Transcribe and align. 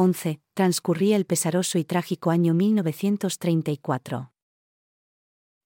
11, 0.00 0.40
transcurría 0.54 1.14
el 1.14 1.26
pesaroso 1.26 1.76
y 1.76 1.84
trágico 1.84 2.30
año 2.30 2.54
1934. 2.54 4.32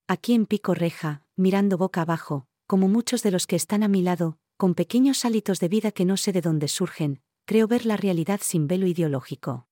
Aquí 0.09 0.33
en 0.33 0.45
Pico 0.45 0.73
Reja, 0.73 1.25
mirando 1.37 1.77
boca 1.77 2.01
abajo, 2.01 2.45
como 2.67 2.89
muchos 2.89 3.23
de 3.23 3.31
los 3.31 3.47
que 3.47 3.55
están 3.55 3.81
a 3.81 3.87
mi 3.87 4.01
lado, 4.01 4.37
con 4.57 4.75
pequeños 4.75 5.23
hálitos 5.23 5.61
de 5.61 5.69
vida 5.69 5.93
que 5.93 6.03
no 6.03 6.17
sé 6.17 6.33
de 6.33 6.41
dónde 6.41 6.67
surgen, 6.67 7.21
creo 7.45 7.69
ver 7.69 7.85
la 7.85 7.95
realidad 7.95 8.41
sin 8.43 8.67
velo 8.67 8.87
ideológico. 8.87 9.69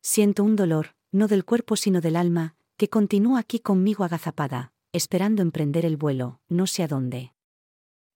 Siento 0.00 0.44
un 0.44 0.54
dolor, 0.54 0.94
no 1.10 1.26
del 1.26 1.44
cuerpo 1.44 1.74
sino 1.74 2.00
del 2.00 2.14
alma, 2.14 2.54
que 2.76 2.88
continúa 2.88 3.40
aquí 3.40 3.58
conmigo 3.58 4.04
agazapada, 4.04 4.72
esperando 4.92 5.42
emprender 5.42 5.84
el 5.84 5.96
vuelo, 5.96 6.40
no 6.48 6.68
sé 6.68 6.84
a 6.84 6.86
dónde. 6.86 7.32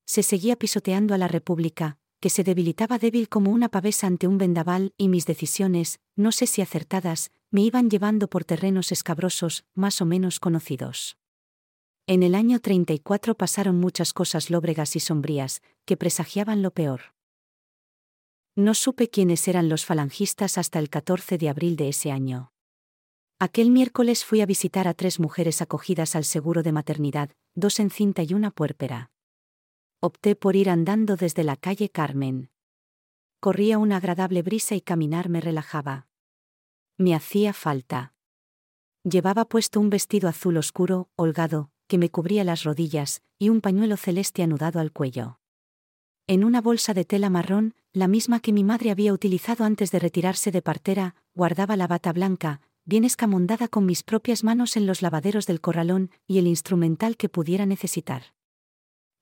Se 0.04 0.22
seguía 0.22 0.54
pisoteando 0.54 1.12
a 1.12 1.18
la 1.18 1.26
República, 1.26 1.98
que 2.26 2.30
se 2.30 2.42
debilitaba 2.42 2.98
débil 2.98 3.28
como 3.28 3.52
una 3.52 3.68
pavesa 3.68 4.08
ante 4.08 4.26
un 4.26 4.36
vendaval, 4.36 4.92
y 4.96 5.06
mis 5.06 5.26
decisiones, 5.26 6.00
no 6.16 6.32
sé 6.32 6.48
si 6.48 6.60
acertadas, 6.60 7.30
me 7.52 7.60
iban 7.60 7.88
llevando 7.88 8.26
por 8.26 8.44
terrenos 8.44 8.90
escabrosos, 8.90 9.64
más 9.76 10.00
o 10.00 10.06
menos 10.06 10.40
conocidos. 10.40 11.18
En 12.08 12.24
el 12.24 12.34
año 12.34 12.58
34 12.58 13.36
pasaron 13.36 13.78
muchas 13.78 14.12
cosas 14.12 14.50
lóbregas 14.50 14.96
y 14.96 14.98
sombrías, 14.98 15.62
que 15.84 15.96
presagiaban 15.96 16.62
lo 16.62 16.72
peor. 16.72 17.14
No 18.56 18.74
supe 18.74 19.08
quiénes 19.08 19.46
eran 19.46 19.68
los 19.68 19.84
falangistas 19.84 20.58
hasta 20.58 20.80
el 20.80 20.90
14 20.90 21.38
de 21.38 21.48
abril 21.48 21.76
de 21.76 21.90
ese 21.90 22.10
año. 22.10 22.50
Aquel 23.38 23.70
miércoles 23.70 24.24
fui 24.24 24.40
a 24.40 24.46
visitar 24.46 24.88
a 24.88 24.94
tres 24.94 25.20
mujeres 25.20 25.62
acogidas 25.62 26.16
al 26.16 26.24
seguro 26.24 26.64
de 26.64 26.72
maternidad, 26.72 27.30
dos 27.54 27.78
en 27.78 27.90
cinta 27.90 28.24
y 28.24 28.34
una 28.34 28.50
puérpera. 28.50 29.12
Opté 30.06 30.36
por 30.36 30.54
ir 30.54 30.70
andando 30.70 31.16
desde 31.16 31.42
la 31.42 31.56
calle 31.56 31.88
Carmen. 31.88 32.48
Corría 33.40 33.76
una 33.78 33.96
agradable 33.96 34.42
brisa 34.42 34.76
y 34.76 34.80
caminar 34.80 35.28
me 35.28 35.40
relajaba. 35.40 36.06
Me 36.96 37.12
hacía 37.12 37.52
falta. 37.52 38.14
Llevaba 39.02 39.46
puesto 39.46 39.80
un 39.80 39.90
vestido 39.90 40.28
azul 40.28 40.58
oscuro, 40.58 41.08
holgado, 41.16 41.72
que 41.88 41.98
me 41.98 42.08
cubría 42.08 42.44
las 42.44 42.62
rodillas, 42.62 43.20
y 43.36 43.48
un 43.48 43.60
pañuelo 43.60 43.96
celeste 43.96 44.44
anudado 44.44 44.78
al 44.78 44.92
cuello. 44.92 45.40
En 46.28 46.44
una 46.44 46.60
bolsa 46.60 46.94
de 46.94 47.04
tela 47.04 47.28
marrón, 47.28 47.74
la 47.92 48.06
misma 48.06 48.38
que 48.38 48.52
mi 48.52 48.62
madre 48.62 48.92
había 48.92 49.12
utilizado 49.12 49.64
antes 49.64 49.90
de 49.90 49.98
retirarse 49.98 50.52
de 50.52 50.62
partera, 50.62 51.16
guardaba 51.34 51.76
la 51.76 51.88
bata 51.88 52.12
blanca, 52.12 52.60
bien 52.84 53.02
escamondada 53.02 53.66
con 53.66 53.84
mis 53.84 54.04
propias 54.04 54.44
manos 54.44 54.76
en 54.76 54.86
los 54.86 55.02
lavaderos 55.02 55.48
del 55.48 55.60
corralón 55.60 56.12
y 56.28 56.38
el 56.38 56.46
instrumental 56.46 57.16
que 57.16 57.28
pudiera 57.28 57.66
necesitar. 57.66 58.35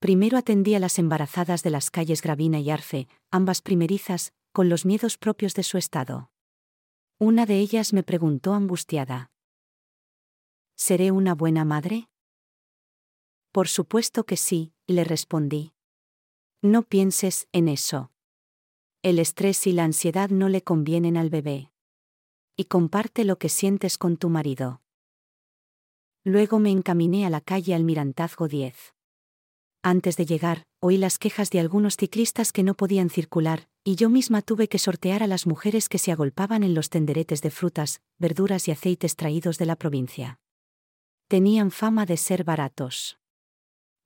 Primero 0.04 0.36
atendí 0.36 0.74
a 0.74 0.80
las 0.80 0.98
embarazadas 0.98 1.62
de 1.62 1.70
las 1.70 1.90
calles 1.90 2.20
Gravina 2.20 2.60
y 2.60 2.68
Arce, 2.68 3.08
ambas 3.30 3.62
primerizas, 3.62 4.34
con 4.52 4.68
los 4.68 4.84
miedos 4.84 5.16
propios 5.16 5.54
de 5.54 5.62
su 5.62 5.78
estado. 5.78 6.30
Una 7.18 7.46
de 7.46 7.58
ellas 7.58 7.94
me 7.94 8.02
preguntó 8.02 8.52
angustiada. 8.52 9.30
¿Seré 10.76 11.10
una 11.10 11.34
buena 11.34 11.64
madre? 11.64 12.10
Por 13.50 13.66
supuesto 13.66 14.24
que 14.26 14.36
sí, 14.36 14.74
le 14.86 15.04
respondí. 15.04 15.72
No 16.60 16.82
pienses 16.82 17.48
en 17.52 17.68
eso. 17.68 18.12
El 19.00 19.18
estrés 19.18 19.66
y 19.66 19.72
la 19.72 19.84
ansiedad 19.84 20.28
no 20.28 20.50
le 20.50 20.60
convienen 20.60 21.16
al 21.16 21.30
bebé. 21.30 21.72
Y 22.58 22.64
comparte 22.64 23.24
lo 23.24 23.38
que 23.38 23.48
sientes 23.48 23.96
con 23.96 24.18
tu 24.18 24.28
marido. 24.28 24.82
Luego 26.24 26.58
me 26.58 26.72
encaminé 26.72 27.24
a 27.24 27.30
la 27.30 27.40
calle 27.40 27.74
Almirantazgo 27.74 28.48
10. 28.48 28.93
Antes 29.86 30.16
de 30.16 30.24
llegar, 30.24 30.62
oí 30.80 30.96
las 30.96 31.18
quejas 31.18 31.50
de 31.50 31.60
algunos 31.60 31.98
ciclistas 31.98 32.52
que 32.52 32.62
no 32.62 32.72
podían 32.72 33.10
circular, 33.10 33.68
y 33.84 33.96
yo 33.96 34.08
misma 34.08 34.40
tuve 34.40 34.66
que 34.66 34.78
sortear 34.78 35.22
a 35.22 35.26
las 35.26 35.46
mujeres 35.46 35.90
que 35.90 35.98
se 35.98 36.10
agolpaban 36.10 36.62
en 36.62 36.72
los 36.72 36.88
tenderetes 36.88 37.42
de 37.42 37.50
frutas, 37.50 38.00
verduras 38.18 38.66
y 38.66 38.70
aceites 38.70 39.14
traídos 39.14 39.58
de 39.58 39.66
la 39.66 39.76
provincia. 39.76 40.40
Tenían 41.28 41.70
fama 41.70 42.06
de 42.06 42.16
ser 42.16 42.44
baratos. 42.44 43.18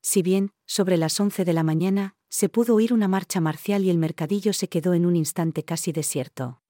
Si 0.02 0.20
bien, 0.20 0.50
sobre 0.66 0.96
las 0.96 1.20
once 1.20 1.44
de 1.44 1.52
la 1.52 1.62
mañana, 1.62 2.16
se 2.28 2.48
pudo 2.48 2.74
oír 2.74 2.92
una 2.92 3.06
marcha 3.06 3.40
marcial 3.40 3.84
y 3.84 3.90
el 3.90 3.98
mercadillo 3.98 4.54
se 4.54 4.68
quedó 4.68 4.94
en 4.94 5.06
un 5.06 5.14
instante 5.14 5.62
casi 5.62 5.92
desierto. 5.92 6.60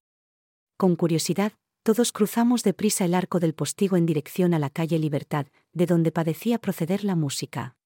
Con 0.77 0.97
curiosidad, 0.97 1.55
todos 1.83 2.13
cruzamos 2.13 2.63
deprisa 2.63 3.07
el 3.07 3.15
arco 3.15 3.41
del 3.41 3.55
postigo 3.55 3.97
en 3.97 4.05
dirección 4.05 4.53
a 4.53 4.59
la 4.59 4.69
calle 4.69 4.99
Libertad, 4.99 5.47
de 5.73 5.87
donde 5.87 6.13
padecía 6.13 6.59
proceder 6.59 7.05
la 7.05 7.17
música. 7.17 7.78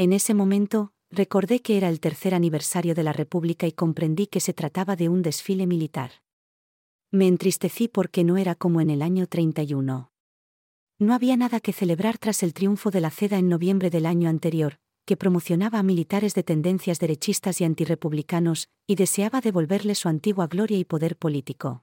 En 0.00 0.12
ese 0.12 0.32
momento, 0.32 0.92
recordé 1.10 1.60
que 1.60 1.76
era 1.76 1.88
el 1.88 1.98
tercer 1.98 2.32
aniversario 2.32 2.94
de 2.94 3.02
la 3.02 3.12
República 3.12 3.66
y 3.66 3.72
comprendí 3.72 4.28
que 4.28 4.38
se 4.38 4.52
trataba 4.52 4.94
de 4.94 5.08
un 5.08 5.22
desfile 5.22 5.66
militar. 5.66 6.22
Me 7.10 7.26
entristecí 7.26 7.88
porque 7.88 8.22
no 8.22 8.36
era 8.36 8.54
como 8.54 8.80
en 8.80 8.90
el 8.90 9.02
año 9.02 9.26
31. 9.26 10.12
No 11.00 11.14
había 11.14 11.36
nada 11.36 11.58
que 11.58 11.72
celebrar 11.72 12.16
tras 12.16 12.44
el 12.44 12.54
triunfo 12.54 12.92
de 12.92 13.00
la 13.00 13.10
CEDA 13.10 13.38
en 13.38 13.48
noviembre 13.48 13.90
del 13.90 14.06
año 14.06 14.28
anterior, 14.28 14.78
que 15.04 15.16
promocionaba 15.16 15.80
a 15.80 15.82
militares 15.82 16.32
de 16.36 16.44
tendencias 16.44 17.00
derechistas 17.00 17.60
y 17.60 17.64
antirrepublicanos, 17.64 18.68
y 18.86 18.94
deseaba 18.94 19.40
devolverle 19.40 19.96
su 19.96 20.08
antigua 20.08 20.46
gloria 20.46 20.78
y 20.78 20.84
poder 20.84 21.16
político. 21.16 21.82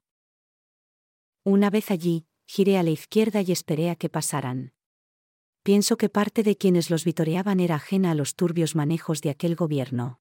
Una 1.43 1.69
vez 1.69 1.91
allí, 1.91 2.27
giré 2.47 2.77
a 2.77 2.83
la 2.83 2.91
izquierda 2.91 3.41
y 3.41 3.51
esperé 3.51 3.89
a 3.89 3.97
que 3.97 4.07
pasaran. 4.07 4.71
Pienso 5.65 5.97
que 5.97 6.09
parte 6.09 6.43
de 6.43 6.57
quienes 6.57 6.91
los 6.91 7.05
vitoreaban 7.05 7.59
era 7.59 7.73
ajena 7.77 8.11
a 8.11 8.13
los 8.13 8.35
turbios 8.35 8.75
manejos 8.75 9.21
de 9.21 9.31
aquel 9.31 9.55
gobierno. 9.55 10.19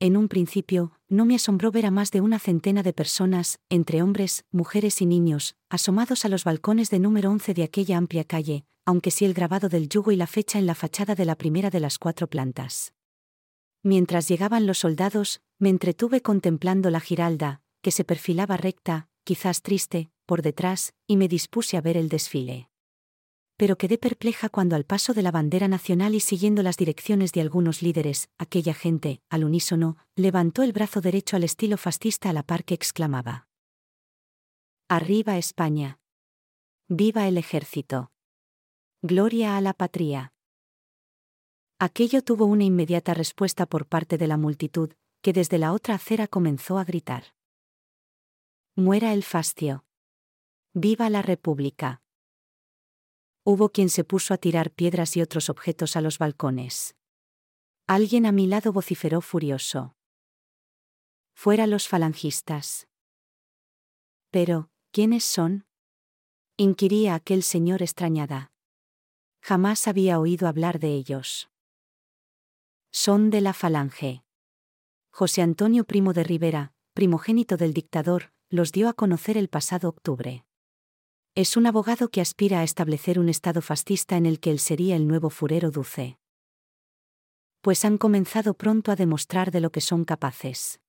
En 0.00 0.16
un 0.16 0.28
principio, 0.28 0.92
no 1.10 1.26
me 1.26 1.34
asombró 1.34 1.70
ver 1.70 1.84
a 1.84 1.90
más 1.90 2.10
de 2.10 2.22
una 2.22 2.38
centena 2.38 2.82
de 2.82 2.94
personas, 2.94 3.58
entre 3.68 4.00
hombres, 4.00 4.46
mujeres 4.50 5.02
y 5.02 5.04
niños, 5.04 5.56
asomados 5.68 6.24
a 6.24 6.30
los 6.30 6.44
balcones 6.44 6.88
de 6.88 7.00
número 7.00 7.30
11 7.32 7.52
de 7.52 7.64
aquella 7.64 7.98
amplia 7.98 8.24
calle, 8.24 8.64
aunque 8.86 9.10
sí 9.10 9.26
el 9.26 9.34
grabado 9.34 9.68
del 9.68 9.90
yugo 9.90 10.10
y 10.10 10.16
la 10.16 10.26
fecha 10.26 10.58
en 10.58 10.64
la 10.64 10.74
fachada 10.74 11.14
de 11.14 11.26
la 11.26 11.34
primera 11.34 11.68
de 11.68 11.80
las 11.80 11.98
cuatro 11.98 12.26
plantas. 12.26 12.94
Mientras 13.82 14.26
llegaban 14.26 14.66
los 14.66 14.78
soldados, 14.78 15.42
me 15.58 15.68
entretuve 15.68 16.22
contemplando 16.22 16.88
la 16.88 17.00
giralda, 17.00 17.60
que 17.82 17.90
se 17.90 18.04
perfilaba 18.04 18.56
recta, 18.56 19.10
quizás 19.22 19.60
triste, 19.60 20.08
por 20.24 20.40
detrás, 20.40 20.94
y 21.06 21.18
me 21.18 21.28
dispuse 21.28 21.76
a 21.76 21.82
ver 21.82 21.98
el 21.98 22.08
desfile 22.08 22.70
pero 23.56 23.76
quedé 23.76 23.96
perpleja 23.98 24.48
cuando 24.48 24.76
al 24.76 24.84
paso 24.84 25.14
de 25.14 25.22
la 25.22 25.30
bandera 25.30 25.68
nacional 25.68 26.14
y 26.14 26.20
siguiendo 26.20 26.62
las 26.62 26.76
direcciones 26.76 27.32
de 27.32 27.40
algunos 27.40 27.82
líderes, 27.82 28.28
aquella 28.38 28.74
gente, 28.74 29.22
al 29.30 29.44
unísono, 29.44 29.96
levantó 30.14 30.62
el 30.62 30.72
brazo 30.72 31.00
derecho 31.00 31.36
al 31.36 31.44
estilo 31.44 31.76
fascista 31.76 32.30
a 32.30 32.32
la 32.32 32.42
par 32.42 32.64
que 32.64 32.74
exclamaba. 32.74 33.48
Arriba 34.88 35.38
España. 35.38 35.98
Viva 36.88 37.26
el 37.26 37.38
ejército. 37.38 38.12
Gloria 39.02 39.56
a 39.56 39.60
la 39.60 39.72
patria. 39.72 40.32
Aquello 41.78 42.22
tuvo 42.22 42.44
una 42.46 42.64
inmediata 42.64 43.12
respuesta 43.14 43.66
por 43.66 43.86
parte 43.86 44.18
de 44.18 44.26
la 44.26 44.36
multitud, 44.36 44.92
que 45.22 45.32
desde 45.32 45.58
la 45.58 45.72
otra 45.72 45.94
acera 45.94 46.28
comenzó 46.28 46.78
a 46.78 46.84
gritar. 46.84 47.34
Muera 48.76 49.12
el 49.12 49.22
fastio. 49.22 49.84
Viva 50.72 51.10
la 51.10 51.22
República. 51.22 52.02
Hubo 53.48 53.68
quien 53.68 53.90
se 53.90 54.02
puso 54.02 54.34
a 54.34 54.38
tirar 54.38 54.72
piedras 54.72 55.16
y 55.16 55.22
otros 55.22 55.48
objetos 55.50 55.94
a 55.94 56.00
los 56.00 56.18
balcones. 56.18 56.96
Alguien 57.86 58.26
a 58.26 58.32
mi 58.32 58.48
lado 58.48 58.72
vociferó 58.72 59.20
furioso. 59.20 59.94
Fuera 61.32 61.68
los 61.68 61.86
falangistas. 61.86 62.88
Pero, 64.32 64.68
¿quiénes 64.90 65.22
son? 65.22 65.64
inquiría 66.56 67.14
aquel 67.14 67.44
señor 67.44 67.82
extrañada. 67.82 68.50
Jamás 69.40 69.86
había 69.86 70.18
oído 70.18 70.48
hablar 70.48 70.80
de 70.80 70.94
ellos. 70.94 71.48
Son 72.90 73.30
de 73.30 73.42
la 73.42 73.52
falange. 73.52 74.24
José 75.12 75.42
Antonio 75.42 75.84
Primo 75.84 76.14
de 76.14 76.24
Rivera, 76.24 76.72
primogénito 76.94 77.56
del 77.56 77.74
dictador, 77.74 78.32
los 78.48 78.72
dio 78.72 78.88
a 78.88 78.94
conocer 78.94 79.36
el 79.36 79.48
pasado 79.48 79.88
octubre. 79.88 80.45
Es 81.36 81.58
un 81.58 81.66
abogado 81.66 82.08
que 82.08 82.22
aspira 82.22 82.60
a 82.60 82.62
establecer 82.62 83.18
un 83.18 83.28
Estado 83.28 83.60
fascista 83.60 84.16
en 84.16 84.24
el 84.24 84.40
que 84.40 84.50
él 84.50 84.58
sería 84.58 84.96
el 84.96 85.06
nuevo 85.06 85.28
furero 85.28 85.70
duce. 85.70 86.16
Pues 87.60 87.84
han 87.84 87.98
comenzado 87.98 88.54
pronto 88.54 88.90
a 88.90 88.96
demostrar 88.96 89.50
de 89.50 89.60
lo 89.60 89.70
que 89.70 89.82
son 89.82 90.06
capaces. 90.06 90.80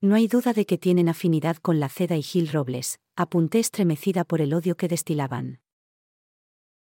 No 0.00 0.14
hay 0.14 0.28
duda 0.28 0.52
de 0.52 0.66
que 0.66 0.78
tienen 0.78 1.08
afinidad 1.08 1.56
con 1.56 1.80
la 1.80 1.88
Ceda 1.88 2.16
y 2.16 2.22
Gil 2.22 2.46
Robles, 2.46 3.00
apunté 3.16 3.58
estremecida 3.58 4.22
por 4.22 4.40
el 4.40 4.54
odio 4.54 4.76
que 4.76 4.86
destilaban. 4.86 5.58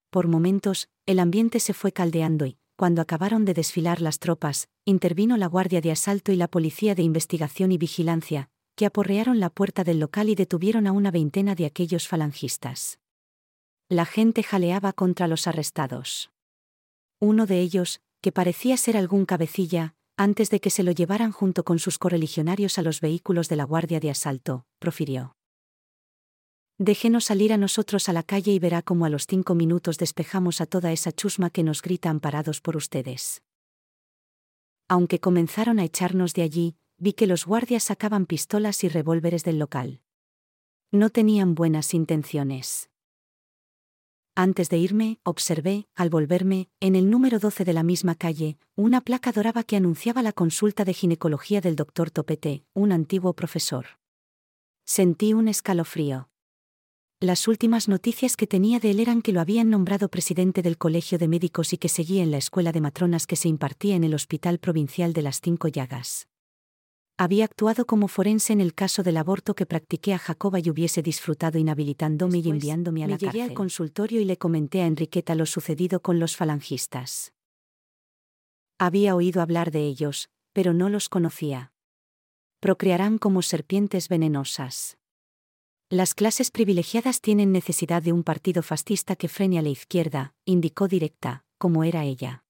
Por 0.08 0.26
momentos, 0.26 0.88
el 1.04 1.18
ambiente 1.18 1.60
se 1.60 1.75
fue 1.75 1.92
caldeando 1.92 2.46
y, 2.46 2.56
cuando 2.76 3.02
acabaron 3.02 3.44
de 3.44 3.52
desfilar 3.52 4.00
las 4.00 4.18
tropas, 4.18 4.70
intervino 4.86 5.36
la 5.36 5.46
Guardia 5.46 5.82
de 5.82 5.90
Asalto 5.90 6.32
y 6.32 6.36
la 6.36 6.48
Policía 6.48 6.94
de 6.94 7.02
Investigación 7.02 7.70
y 7.70 7.76
Vigilancia, 7.76 8.48
que 8.74 8.86
aporrearon 8.86 9.40
la 9.40 9.50
puerta 9.50 9.84
del 9.84 10.00
local 10.00 10.28
y 10.28 10.34
detuvieron 10.34 10.86
a 10.86 10.92
una 10.92 11.10
veintena 11.10 11.54
de 11.54 11.66
aquellos 11.66 12.08
falangistas. 12.08 12.98
La 13.88 14.06
gente 14.06 14.42
jaleaba 14.42 14.92
contra 14.92 15.28
los 15.28 15.46
arrestados. 15.46 16.30
Uno 17.20 17.46
de 17.46 17.60
ellos, 17.60 18.00
que 18.20 18.32
parecía 18.32 18.76
ser 18.76 18.96
algún 18.96 19.26
cabecilla, 19.26 19.94
antes 20.16 20.50
de 20.50 20.60
que 20.60 20.70
se 20.70 20.82
lo 20.82 20.92
llevaran 20.92 21.32
junto 21.32 21.64
con 21.64 21.78
sus 21.78 21.98
correligionarios 21.98 22.78
a 22.78 22.82
los 22.82 23.00
vehículos 23.00 23.48
de 23.48 23.56
la 23.56 23.64
Guardia 23.64 24.00
de 24.00 24.10
Asalto, 24.10 24.66
profirió. 24.78 25.36
Déjenos 26.78 27.26
salir 27.26 27.52
a 27.52 27.58
nosotros 27.58 28.08
a 28.08 28.12
la 28.12 28.22
calle 28.22 28.52
y 28.52 28.58
verá 28.58 28.82
cómo 28.82 29.04
a 29.04 29.08
los 29.08 29.26
cinco 29.26 29.54
minutos 29.54 29.98
despejamos 29.98 30.60
a 30.60 30.66
toda 30.66 30.92
esa 30.92 31.12
chusma 31.12 31.50
que 31.50 31.62
nos 31.62 31.82
grita 31.82 32.10
amparados 32.10 32.60
por 32.60 32.76
ustedes. 32.76 33.42
Aunque 34.88 35.20
comenzaron 35.20 35.78
a 35.78 35.84
echarnos 35.84 36.34
de 36.34 36.42
allí, 36.42 36.76
vi 37.02 37.14
que 37.14 37.26
los 37.26 37.46
guardias 37.46 37.82
sacaban 37.82 38.26
pistolas 38.26 38.84
y 38.84 38.88
revólveres 38.88 39.43
del 39.43 39.58
local. 39.58 40.00
No 40.93 41.10
tenían 41.10 41.56
buenas 41.56 41.94
intenciones. 41.94 42.90
Antes 44.37 44.69
de 44.69 44.78
irme, 44.78 45.19
observé, 45.25 45.88
al 45.96 46.10
volverme, 46.10 46.69
en 46.78 46.94
el 46.94 47.10
número 47.10 47.40
12 47.40 47.64
de 47.64 47.72
la 47.72 47.82
misma 47.82 48.14
calle, 48.14 48.56
una 48.76 49.00
placa 49.00 49.32
dorada 49.32 49.64
que 49.64 49.75
anunciaba 49.75 50.22
la 50.22 50.32
consulta 50.32 50.84
de 50.84 50.94
ginecología 50.94 51.60
del 51.60 51.75
doctor 51.75 52.12
Topete, 52.12 52.64
un 52.72 52.93
antiguo 52.93 53.32
profesor. 53.32 53.99
Sentí 54.84 55.32
un 55.32 55.49
escalofrío. 55.49 56.31
Las 57.19 57.49
últimas 57.49 57.88
noticias 57.88 58.37
que 58.37 58.46
tenía 58.46 58.78
de 58.78 58.93
él 58.93 59.00
eran 59.00 59.22
que 59.22 59.32
lo 59.32 59.40
habían 59.40 59.70
nombrado 59.70 60.08
presidente 60.08 60.62
del 60.62 60.78
Colegio 60.78 61.19
de 61.19 61.26
Médicos 61.26 61.72
y 61.72 61.78
que 61.78 61.88
seguía 61.88 62.22
en 62.22 62.31
la 62.31 62.38
escuela 62.38 62.70
de 62.70 62.81
matronas 62.81 63.26
que 63.26 63.34
se 63.34 63.49
impartía 63.49 63.96
en 63.96 64.04
el 64.04 64.14
Hospital 64.14 64.60
Provincial 64.60 65.12
de 65.12 65.22
las 65.22 65.40
Cinco 65.40 65.66
Llagas. 65.66 66.28
Había 67.19 67.44
actuado 67.44 67.87
como 67.87 68.09
forense 68.09 68.53
en 68.53 68.61
el 68.61 68.75
caso 68.75 69.03
del 69.03 69.17
aborto 69.17 69.55
que 69.55 69.67
practiqué 69.67 70.14
a 70.14 70.19
Jacoba 70.19 70.59
y 70.61 70.70
hubiese 70.70 71.03
disfrutado 71.03 71.59
inhabilitándome 71.59 72.38
y 72.38 72.49
enviándome 72.49 73.05
a 73.05 73.06
la 73.06 73.14
me 73.14 73.19
llegué 73.19 73.43
al 73.43 73.55
consultorio 73.55 74.20
y 74.20 74.25
le 74.25 74.38
comenté 74.38 74.82
a 74.82 74.87
Enriqueta 74.87 75.35
lo 75.35 75.47
sucedido 75.47 76.00
con 76.00 76.19
los 76.19 76.37
falangistas. 76.37 77.32
Había 78.79 79.14
oído 79.14 79.43
hablar 79.43 79.70
de 79.70 79.87
ellos, 79.87 80.31
pero 80.53 80.73
no 80.73 80.88
los 80.88 81.09
conocía. 81.09 81.73
Procrearán 82.61 83.19
como 83.19 83.43
serpientes 83.43 84.09
venenosas. 84.09 84.99
Las 85.91 86.14
clases 86.14 86.50
privilegiadas 86.50 87.20
tienen 87.20 87.53
necesidad 87.53 88.03
de 88.03 88.12
un 88.12 88.25
partido 88.25 88.62
fascista 88.62 89.14
que 89.14 89.29
frene 89.29 89.59
a 89.59 89.62
la 89.62 89.69
izquierda, 89.69 90.35
indicó 90.47 90.88
directa, 90.88 91.44
como 91.59 91.85
era 91.85 92.05
ella. 92.05 92.44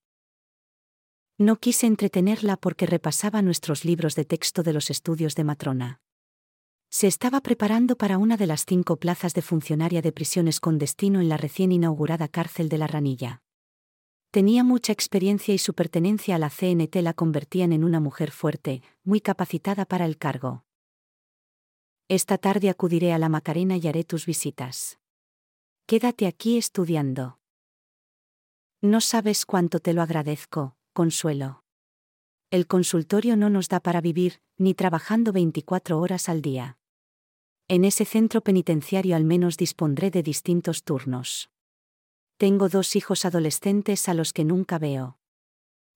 No 1.42 1.56
quise 1.56 1.88
entretenerla 1.88 2.56
porque 2.56 2.86
repasaba 2.86 3.42
nuestros 3.42 3.84
libros 3.84 4.14
de 4.14 4.24
texto 4.24 4.62
de 4.62 4.72
los 4.72 4.90
estudios 4.90 5.34
de 5.34 5.42
matrona. 5.42 6.00
Se 6.88 7.08
estaba 7.08 7.40
preparando 7.40 7.96
para 7.96 8.16
una 8.16 8.36
de 8.36 8.46
las 8.46 8.64
cinco 8.64 8.96
plazas 8.96 9.34
de 9.34 9.42
funcionaria 9.42 10.02
de 10.02 10.12
prisiones 10.12 10.60
con 10.60 10.78
destino 10.78 11.20
en 11.20 11.28
la 11.28 11.36
recién 11.36 11.72
inaugurada 11.72 12.28
cárcel 12.28 12.68
de 12.68 12.78
la 12.78 12.86
Ranilla. 12.86 13.42
Tenía 14.30 14.62
mucha 14.62 14.92
experiencia 14.92 15.52
y 15.52 15.58
su 15.58 15.74
pertenencia 15.74 16.36
a 16.36 16.38
la 16.38 16.48
CNT 16.48 16.94
la 17.02 17.12
convertían 17.12 17.72
en 17.72 17.82
una 17.82 17.98
mujer 17.98 18.30
fuerte, 18.30 18.80
muy 19.02 19.20
capacitada 19.20 19.84
para 19.84 20.04
el 20.04 20.18
cargo. 20.18 20.64
Esta 22.06 22.38
tarde 22.38 22.70
acudiré 22.70 23.12
a 23.12 23.18
la 23.18 23.28
Macarena 23.28 23.76
y 23.76 23.88
haré 23.88 24.04
tus 24.04 24.26
visitas. 24.26 25.00
Quédate 25.86 26.28
aquí 26.28 26.56
estudiando. 26.56 27.40
No 28.80 29.00
sabes 29.00 29.44
cuánto 29.44 29.80
te 29.80 29.92
lo 29.92 30.02
agradezco, 30.02 30.76
Consuelo. 30.92 31.64
El 32.50 32.66
consultorio 32.66 33.34
no 33.34 33.48
nos 33.48 33.68
da 33.68 33.80
para 33.80 34.02
vivir, 34.02 34.42
ni 34.58 34.74
trabajando 34.74 35.32
24 35.32 35.98
horas 35.98 36.28
al 36.28 36.42
día. 36.42 36.76
En 37.66 37.86
ese 37.86 38.04
centro 38.04 38.42
penitenciario 38.42 39.16
al 39.16 39.24
menos 39.24 39.56
dispondré 39.56 40.10
de 40.10 40.22
distintos 40.22 40.84
turnos. 40.84 41.50
Tengo 42.36 42.68
dos 42.68 42.94
hijos 42.94 43.24
adolescentes 43.24 44.06
a 44.08 44.12
los 44.12 44.34
que 44.34 44.44
nunca 44.44 44.78
veo. 44.78 45.18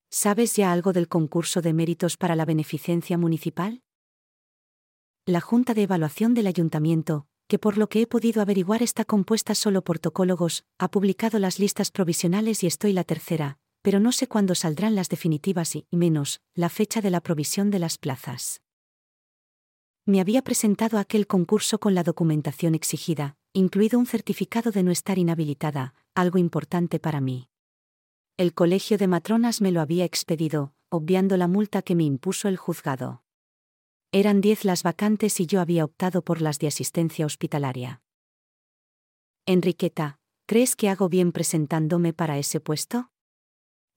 ¿Sabes 0.09 0.57
ya 0.57 0.73
algo 0.73 0.95
del 0.95 1.09
concurso 1.09 1.61
de 1.61 1.75
méritos 1.75 2.17
para 2.17 2.35
la 2.35 2.47
beneficencia 2.47 3.19
municipal? 3.19 3.83
la 5.29 5.41
Junta 5.41 5.75
de 5.75 5.83
Evaluación 5.83 6.35
del 6.35 6.47
Ayuntamiento, 6.47 7.27
que 7.49 7.59
por 7.59 7.79
lo 7.79 7.89
que 7.89 8.01
he 8.01 8.07
podido 8.07 8.41
averiguar 8.41 8.85
está 8.85 9.05
compuesta 9.05 9.57
solo 9.57 9.83
por 9.83 9.99
tocólogos, 9.99 10.65
ha 10.79 10.89
publicado 10.89 11.41
las 11.41 11.59
listas 11.59 11.91
provisionales 11.91 12.63
y 12.63 12.69
estoy 12.69 12.93
la 12.93 13.03
tercera, 13.03 13.59
pero 13.87 14.01
no 14.01 14.11
sé 14.11 14.27
cuándo 14.27 14.57
saldrán 14.57 14.97
las 14.97 15.09
definitivas 15.09 15.77
y, 15.77 15.87
menos, 15.93 16.41
la 16.57 16.69
fecha 16.69 17.01
de 17.01 17.09
la 17.09 17.21
provisión 17.21 17.71
de 17.71 17.79
las 17.79 17.99
plazas. 17.99 18.61
Me 20.05 20.21
había 20.21 20.43
presentado 20.43 20.99
aquel 20.99 21.29
concurso 21.29 21.79
con 21.79 21.95
la 21.95 22.03
documentación 22.03 22.75
exigida, 22.75 23.37
incluido 23.53 24.01
un 24.01 24.07
certificado 24.07 24.73
de 24.73 24.83
no 24.83 24.91
estar 24.91 25.21
inhabilitada, 25.21 25.95
algo 26.17 26.39
importante 26.39 26.99
para 26.99 27.21
mí. 27.21 27.49
El 28.37 28.55
colegio 28.55 28.99
de 28.99 29.07
matronas 29.07 29.61
me 29.61 29.71
lo 29.71 29.81
había 29.81 30.05
expedido, 30.05 30.75
obviando 30.89 31.37
la 31.37 31.47
multa 31.47 31.81
que 31.81 31.95
me 31.95 32.03
impuso 32.03 32.49
el 32.49 32.57
juzgado. 32.57 33.23
Eran 34.11 34.41
diez 34.41 34.65
las 34.65 34.83
vacantes 34.83 35.39
y 35.39 35.47
yo 35.47 35.61
había 35.61 35.85
optado 35.85 36.23
por 36.23 36.43
las 36.43 36.59
de 36.59 36.67
asistencia 36.67 37.25
hospitalaria. 37.25 38.03
Enriqueta, 39.47 40.19
¿crees 40.47 40.75
que 40.75 40.89
hago 40.89 41.09
bien 41.09 41.31
presentándome 41.31 42.13
para 42.13 42.37
ese 42.37 42.59
puesto? 42.59 43.13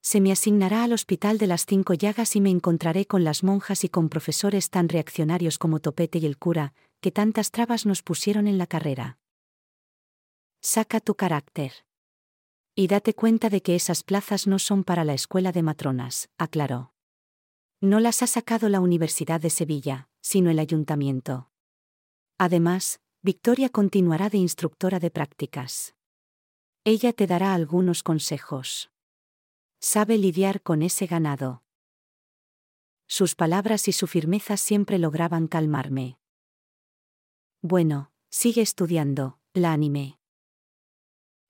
Se 0.02 0.22
me 0.22 0.32
asignará 0.32 0.84
al 0.84 0.94
Hospital 0.94 1.38
de 1.38 1.48
las 1.48 1.66
Cinco 1.66 1.94
Llagas 1.94 2.36
y 2.36 2.42
me 2.42 2.50
encontraré 2.50 3.06
con 3.06 3.24
las 3.24 3.44
monjas 3.44 3.84
y 3.84 3.90
con 3.90 4.10
profesores 4.10 4.70
tan 4.70 4.88
reaccionarios 4.88 5.58
como 5.58 5.80
Topete 5.80 6.20
y 6.20 6.26
el 6.26 6.38
cura, 6.38 6.74
que 7.02 7.12
tantas 7.12 7.52
trabas 7.52 7.86
nos 7.86 8.02
pusieron 8.02 8.48
en 8.48 8.58
la 8.58 8.68
carrera. 8.68 9.20
Saca 10.62 11.00
tu 11.00 11.16
carácter. 11.16 11.74
Y 12.76 12.88
date 12.88 13.14
cuenta 13.14 13.50
de 13.50 13.62
que 13.62 13.76
esas 13.76 14.04
plazas 14.04 14.48
no 14.48 14.58
son 14.58 14.84
para 14.84 15.04
la 15.04 15.14
escuela 15.14 15.52
de 15.52 15.64
matronas, 15.64 16.30
aclaró. 16.38 16.94
No 17.82 18.00
las 18.00 18.24
ha 18.24 18.28
sacado 18.28 18.70
la 18.70 18.80
Universidad 18.80 19.42
de 19.42 19.50
Sevilla, 19.50 20.10
sino 20.22 20.50
el 20.50 20.60
ayuntamiento. 20.60 21.50
Además, 22.38 23.02
Victoria 23.22 23.70
continuará 23.70 24.30
de 24.30 24.38
instructora 24.38 25.00
de 25.00 25.12
prácticas. 25.12 25.94
Ella 26.86 27.12
te 27.12 27.28
dará 27.28 27.54
algunos 27.54 28.02
consejos. 28.02 28.92
Sabe 29.82 30.18
lidiar 30.18 30.62
con 30.62 30.82
ese 30.82 31.06
ganado. 31.06 31.64
Sus 33.08 33.36
palabras 33.36 33.88
y 33.88 33.94
su 33.94 34.08
firmeza 34.08 34.58
siempre 34.58 35.00
lograban 35.00 35.48
calmarme. 35.48 36.20
Bueno, 37.62 38.12
sigue 38.30 38.62
estudiando, 38.62 39.40
la 39.54 39.72
animé. 39.72 40.20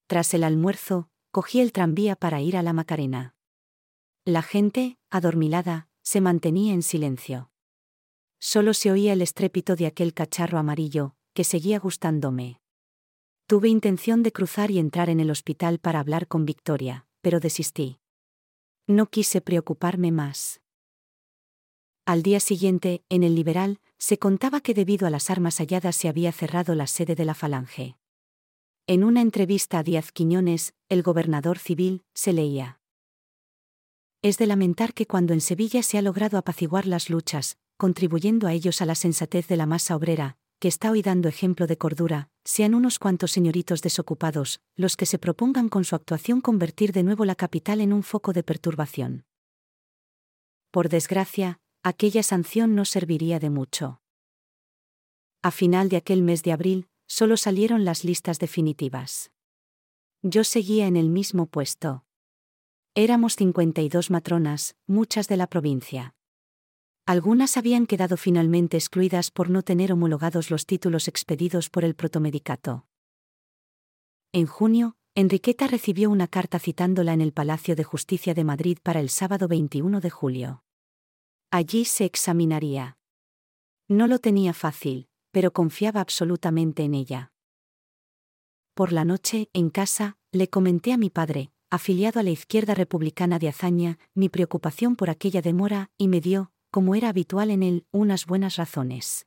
Tras 0.05 0.35
el 0.35 0.43
almuerzo, 0.43 1.09
cogí 1.31 1.59
el 1.59 1.71
tranvía 1.71 2.15
para 2.15 2.39
ir 2.39 2.55
a 2.55 2.61
la 2.61 2.71
Macarena. 2.71 3.35
La 4.25 4.43
gente, 4.43 4.99
adormilada, 5.09 5.89
se 6.03 6.21
mantenía 6.21 6.73
en 6.73 6.83
silencio. 6.83 7.51
Solo 8.37 8.75
se 8.75 8.91
oía 8.91 9.13
el 9.13 9.23
estrépito 9.23 9.75
de 9.75 9.87
aquel 9.87 10.13
cacharro 10.13 10.59
amarillo, 10.59 11.15
que 11.33 11.43
seguía 11.43 11.79
gustándome. 11.79 12.61
Tuve 13.47 13.69
intención 13.69 14.21
de 14.21 14.31
cruzar 14.31 14.69
y 14.69 14.77
entrar 14.77 15.09
en 15.09 15.19
el 15.19 15.31
hospital 15.31 15.79
para 15.79 15.99
hablar 15.99 16.27
con 16.27 16.45
Victoria, 16.45 17.07
pero 17.21 17.39
desistí. 17.39 17.99
No 18.91 19.05
quise 19.05 19.39
preocuparme 19.39 20.11
más. 20.11 20.61
Al 22.07 22.23
día 22.23 22.39
siguiente, 22.39 23.03
en 23.09 23.21
el 23.21 23.35
Liberal, 23.35 23.79
se 23.99 24.17
contaba 24.17 24.61
que 24.61 24.73
debido 24.73 25.05
a 25.05 25.11
las 25.11 25.29
armas 25.29 25.59
halladas 25.59 25.95
se 25.95 26.09
había 26.09 26.31
cerrado 26.31 26.73
la 26.73 26.87
sede 26.87 27.13
de 27.13 27.23
la 27.23 27.35
Falange. 27.35 27.97
En 28.87 29.03
una 29.03 29.21
entrevista 29.21 29.77
a 29.77 29.83
Díaz 29.83 30.11
Quiñones, 30.11 30.73
el 30.89 31.03
gobernador 31.03 31.59
civil, 31.59 32.03
se 32.15 32.33
leía. 32.33 32.79
Es 34.23 34.39
de 34.39 34.47
lamentar 34.47 34.95
que 34.95 35.05
cuando 35.05 35.33
en 35.33 35.41
Sevilla 35.41 35.83
se 35.83 35.99
ha 35.99 36.01
logrado 36.01 36.39
apaciguar 36.39 36.87
las 36.87 37.11
luchas, 37.11 37.59
contribuyendo 37.77 38.47
a 38.47 38.53
ellos 38.53 38.81
a 38.81 38.87
la 38.87 38.95
sensatez 38.95 39.47
de 39.47 39.57
la 39.57 39.67
masa 39.67 39.95
obrera, 39.95 40.39
que 40.59 40.67
está 40.67 40.91
hoy 40.91 41.01
dando 41.01 41.29
ejemplo 41.29 41.67
de 41.67 41.77
cordura, 41.77 42.29
sean 42.43 42.75
unos 42.75 42.99
cuantos 42.99 43.31
señoritos 43.31 43.81
desocupados, 43.81 44.59
los 44.75 44.97
que 44.97 45.05
se 45.05 45.17
propongan 45.17 45.69
con 45.69 45.85
su 45.85 45.95
actuación 45.95 46.41
convertir 46.41 46.91
de 46.91 47.03
nuevo 47.03 47.23
la 47.23 47.35
capital 47.35 47.79
en 47.79 47.93
un 47.93 48.03
foco 48.03 48.33
de 48.33 48.43
perturbación. 48.43 49.25
Por 50.69 50.89
desgracia, 50.89 51.61
aquella 51.81 52.23
sanción 52.23 52.75
no 52.75 52.83
serviría 52.83 53.39
de 53.39 53.49
mucho. 53.49 54.01
A 55.41 55.51
final 55.51 55.87
de 55.87 55.95
aquel 55.95 56.21
mes 56.21 56.43
de 56.43 56.51
abril, 56.51 56.89
solo 57.07 57.37
salieron 57.37 57.85
las 57.85 58.03
listas 58.03 58.37
definitivas. 58.39 59.31
Yo 60.21 60.43
seguía 60.43 60.87
en 60.87 60.97
el 60.97 61.09
mismo 61.09 61.45
puesto. 61.45 62.03
Éramos 62.93 63.37
52 63.37 64.11
matronas, 64.11 64.75
muchas 64.85 65.29
de 65.29 65.37
la 65.37 65.47
provincia. 65.47 66.13
Algunas 67.09 67.57
habían 67.57 67.87
quedado 67.87 68.17
finalmente 68.17 68.77
excluidas 68.77 69.31
por 69.31 69.49
no 69.49 69.63
tener 69.63 69.91
homologados 69.91 70.51
los 70.51 70.67
títulos 70.67 71.07
expedidos 71.07 71.67
por 71.67 71.83
el 71.83 71.95
protomedicato. 71.95 72.85
En 74.31 74.45
junio, 74.45 74.95
Enriqueta 75.15 75.65
recibió 75.65 76.11
una 76.11 76.27
carta 76.27 76.59
citándola 76.59 77.13
en 77.13 77.21
el 77.21 77.33
Palacio 77.33 77.75
de 77.75 77.83
Justicia 77.83 78.35
de 78.35 78.43
Madrid 78.43 78.77
para 78.83 78.99
el 78.99 79.09
sábado 79.09 79.47
21 79.47 80.01
de 80.01 80.09
julio. 80.11 80.63
Allí 81.49 81.83
se 81.85 82.05
examinaría. 82.05 82.99
No 83.87 84.05
lo 84.05 84.19
tenía 84.19 84.53
fácil, 84.53 85.09
pero 85.31 85.51
confiaba 85.51 86.01
absolutamente 86.01 86.83
en 86.83 86.93
ella. 86.93 87.31
Por 88.75 88.93
la 88.93 89.03
noche, 89.03 89.49
en 89.53 89.71
casa, 89.71 90.19
le 90.31 90.47
comenté 90.47 90.93
a 90.93 90.97
mi 90.97 91.09
padre, 91.09 91.49
afiliado 91.71 92.19
a 92.19 92.23
la 92.23 92.29
izquierda 92.29 92.75
republicana 92.75 93.39
de 93.39 93.47
Azaña, 93.47 93.97
mi 94.13 94.29
preocupación 94.29 94.95
por 94.95 95.09
aquella 95.09 95.41
demora, 95.41 95.89
y 95.97 96.07
me 96.07 96.21
dio, 96.21 96.51
como 96.71 96.95
era 96.95 97.09
habitual 97.09 97.51
en 97.51 97.63
él, 97.63 97.85
unas 97.91 98.25
buenas 98.25 98.55
razones. 98.57 99.25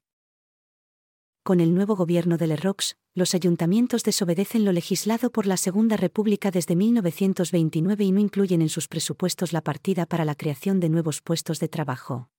Con 1.43 1.61
el 1.61 1.75
nuevo 1.75 1.97
gobierno 1.97 2.37
de 2.37 2.47
Lerrox, 2.47 2.97
los 3.15 3.35
ayuntamientos 3.35 4.05
desobedecen 4.05 4.65
lo 4.65 4.73
legislado 4.73 5.31
por 5.31 5.47
la 5.47 5.57
Segunda 5.57 5.97
República 5.97 6.51
desde 6.51 6.77
1929 6.77 8.05
y 8.05 8.13
no 8.13 8.21
incluyen 8.21 8.63
en 8.63 8.69
sus 8.69 8.87
presupuestos 8.87 9.53
la 9.53 9.61
partida 9.61 10.07
para 10.07 10.25
la 10.25 10.37
creación 10.37 10.79
de 10.79 10.89
nuevos 10.89 11.21
puestos 11.21 11.59
de 11.59 11.69
trabajo. 11.69 12.31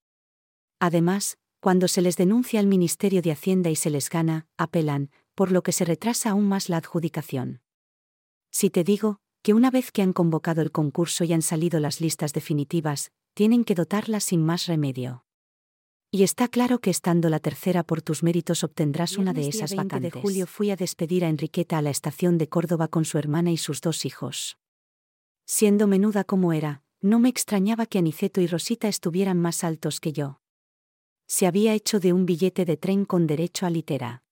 Además, 0.79 1.37
cuando 1.59 1.87
se 1.87 2.01
les 2.01 2.17
denuncia 2.17 2.59
al 2.59 2.67
Ministerio 2.67 3.21
de 3.21 3.31
Hacienda 3.31 3.69
y 3.69 3.75
se 3.75 3.89
les 3.89 4.09
gana, 4.09 4.47
apelan, 4.57 5.11
por 5.35 5.51
lo 5.51 5.63
que 5.63 5.71
se 5.73 5.85
retrasa 5.85 6.31
aún 6.31 6.47
más 6.47 6.69
la 6.69 6.77
adjudicación. 6.77 7.61
Si 8.51 8.69
te 8.69 8.83
digo, 8.83 9.19
que 9.41 9.53
una 9.53 9.69
vez 9.69 9.91
que 9.91 10.01
han 10.01 10.13
convocado 10.13 10.61
el 10.61 10.71
concurso 10.71 11.23
y 11.23 11.33
han 11.33 11.41
salido 11.41 11.79
las 11.79 11.99
listas 11.99 12.33
definitivas, 12.33 13.11
tienen 13.33 13.63
que 13.63 13.75
dotarlas 13.75 14.23
sin 14.23 14.43
más 14.45 14.67
remedio. 14.67 15.25
Y 16.11 16.23
está 16.23 16.47
claro 16.47 16.79
que 16.79 16.89
estando 16.89 17.29
la 17.29 17.39
tercera 17.39 17.83
por 17.83 18.01
tus 18.01 18.21
méritos 18.21 18.63
obtendrás 18.63 19.17
una 19.17 19.33
de 19.33 19.47
esas 19.47 19.75
vacantes. 19.75 20.13
de 20.13 20.21
julio 20.21 20.45
fui 20.45 20.69
a 20.69 20.75
despedir 20.75 21.25
a 21.25 21.29
Enriqueta 21.29 21.79
a 21.79 21.81
la 21.81 21.89
estación 21.89 22.37
de 22.37 22.47
Córdoba 22.47 22.87
con 22.87 23.05
su 23.05 23.17
hermana 23.17 23.51
y 23.51 23.57
sus 23.57 23.81
dos 23.81 24.05
hijos. 24.05 24.57
Siendo 25.45 25.87
menuda 25.87 26.23
como 26.23 26.53
era, 26.53 26.83
no 27.01 27.19
me 27.19 27.29
extrañaba 27.29 27.85
que 27.87 27.97
Aniceto 27.97 28.41
y 28.41 28.47
Rosita 28.47 28.87
estuvieran 28.87 29.39
más 29.39 29.63
altos 29.63 29.99
que 29.99 30.13
yo 30.13 30.39
se 31.27 31.47
había 31.47 31.73
hecho 31.73 31.99
de 31.99 32.13
un 32.13 32.27
billete 32.27 32.63
de 32.63 32.77
tren 32.77 33.05
con 33.05 33.25
derecho 33.25 33.65
a 33.65 33.71
litera. 33.71 34.23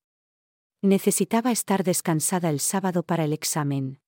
Necesitaba 0.84 1.52
estar 1.52 1.84
descansada 1.84 2.50
el 2.50 2.60
sábado 2.60 3.02
para 3.02 3.24
el 3.24 3.34
examen. 3.34 4.00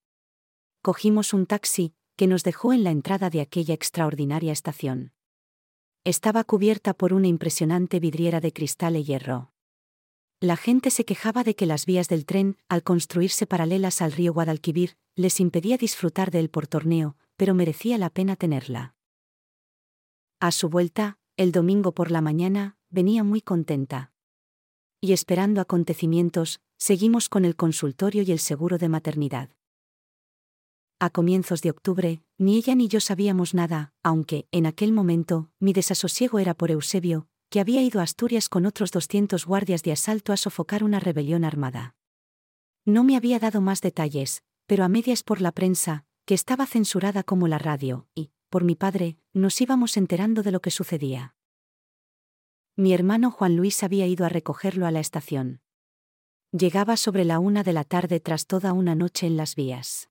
Cogimos 0.84 1.34
un 1.34 1.48
taxi, 1.48 1.96
que 2.16 2.28
nos 2.28 2.44
dejó 2.44 2.74
en 2.74 2.84
la 2.84 2.92
entrada 2.92 3.30
de 3.30 3.42
aquella 3.42 3.74
extraordinaria 3.74 4.52
estación. 4.52 5.14
Estaba 6.04 6.44
cubierta 6.44 6.94
por 6.94 7.14
una 7.14 7.28
impresionante 7.28 8.00
vidriera 8.00 8.42
de 8.42 8.52
cristal 8.52 8.98
y 8.98 9.04
hierro. 9.04 9.54
La 10.40 10.58
gente 10.58 10.92
se 10.92 11.06
quejaba 11.06 11.44
de 11.44 11.56
que 11.56 11.66
las 11.66 11.86
vías 11.86 12.10
del 12.10 12.26
tren, 12.26 12.58
al 12.68 12.84
construirse 12.84 13.48
paralelas 13.48 14.02
al 14.02 14.12
río 14.12 14.34
Guadalquivir, 14.34 14.98
les 15.16 15.40
impedía 15.40 15.78
disfrutar 15.78 16.32
de 16.32 16.40
él 16.40 16.50
por 16.50 16.68
torneo, 16.68 17.16
pero 17.38 17.54
merecía 17.54 17.98
la 17.98 18.10
pena 18.10 18.36
tenerla. 18.36 18.96
A 20.42 20.52
su 20.52 20.70
vuelta, 20.70 21.18
el 21.38 21.54
domingo 21.54 21.94
por 21.94 22.12
la 22.12 22.20
mañana, 22.20 22.78
venía 22.90 23.24
muy 23.24 23.42
contenta. 23.42 24.12
Y 25.00 25.14
esperando 25.14 25.62
acontecimientos, 25.62 26.60
seguimos 26.78 27.30
con 27.30 27.46
el 27.46 27.56
consultorio 27.56 28.24
y 28.24 28.32
el 28.34 28.40
seguro 28.40 28.78
de 28.78 28.90
maternidad. 28.90 29.50
A 31.04 31.10
comienzos 31.10 31.62
de 31.62 31.70
octubre, 31.70 32.24
ni 32.38 32.56
ella 32.56 32.76
ni 32.76 32.88
yo 32.88 33.02
sabíamos 33.02 33.54
nada, 33.54 33.92
aunque, 34.04 34.48
en 34.54 34.66
aquel 34.66 34.94
momento, 34.94 35.52
mi 35.60 35.74
desasosiego 35.74 36.40
era 36.40 36.54
por 36.54 36.72
Eusebio, 36.72 37.28
que 37.50 37.60
había 37.60 37.82
ido 37.82 38.00
a 38.00 38.04
Asturias 38.04 38.48
con 38.48 38.66
otros 38.66 38.92
200 38.92 39.46
guardias 39.46 39.84
de 39.84 39.92
asalto 39.92 40.32
a 40.32 40.38
sofocar 40.38 40.82
una 40.82 41.02
rebelión 41.02 41.44
armada. 41.44 41.98
No 42.86 43.04
me 43.04 43.18
había 43.18 43.38
dado 43.38 43.60
más 43.60 43.82
detalles, 43.82 44.44
pero 44.66 44.86
a 44.86 44.88
medias 44.88 45.24
por 45.24 45.42
la 45.42 45.52
prensa, 45.52 46.06
que 46.24 46.36
estaba 46.36 46.66
censurada 46.66 47.24
como 47.24 47.50
la 47.50 47.58
radio, 47.58 48.08
y, 48.16 48.32
por 48.48 48.64
mi 48.64 48.76
padre, 48.76 49.18
nos 49.34 49.60
íbamos 49.60 49.98
enterando 49.98 50.42
de 50.42 50.54
lo 50.54 50.62
que 50.62 50.72
sucedía. 50.72 51.36
Mi 52.78 52.94
hermano 52.94 53.30
Juan 53.30 53.58
Luis 53.58 53.84
había 53.84 54.08
ido 54.08 54.26
a 54.26 54.30
recogerlo 54.30 54.86
a 54.86 54.92
la 54.92 55.02
estación. 55.02 55.60
Llegaba 56.54 56.96
sobre 56.96 57.26
la 57.26 57.40
una 57.40 57.64
de 57.64 57.74
la 57.74 57.84
tarde 57.84 58.22
tras 58.22 58.48
toda 58.48 58.72
una 58.72 58.96
noche 58.96 59.28
en 59.28 59.36
las 59.36 59.56
vías. 59.56 60.08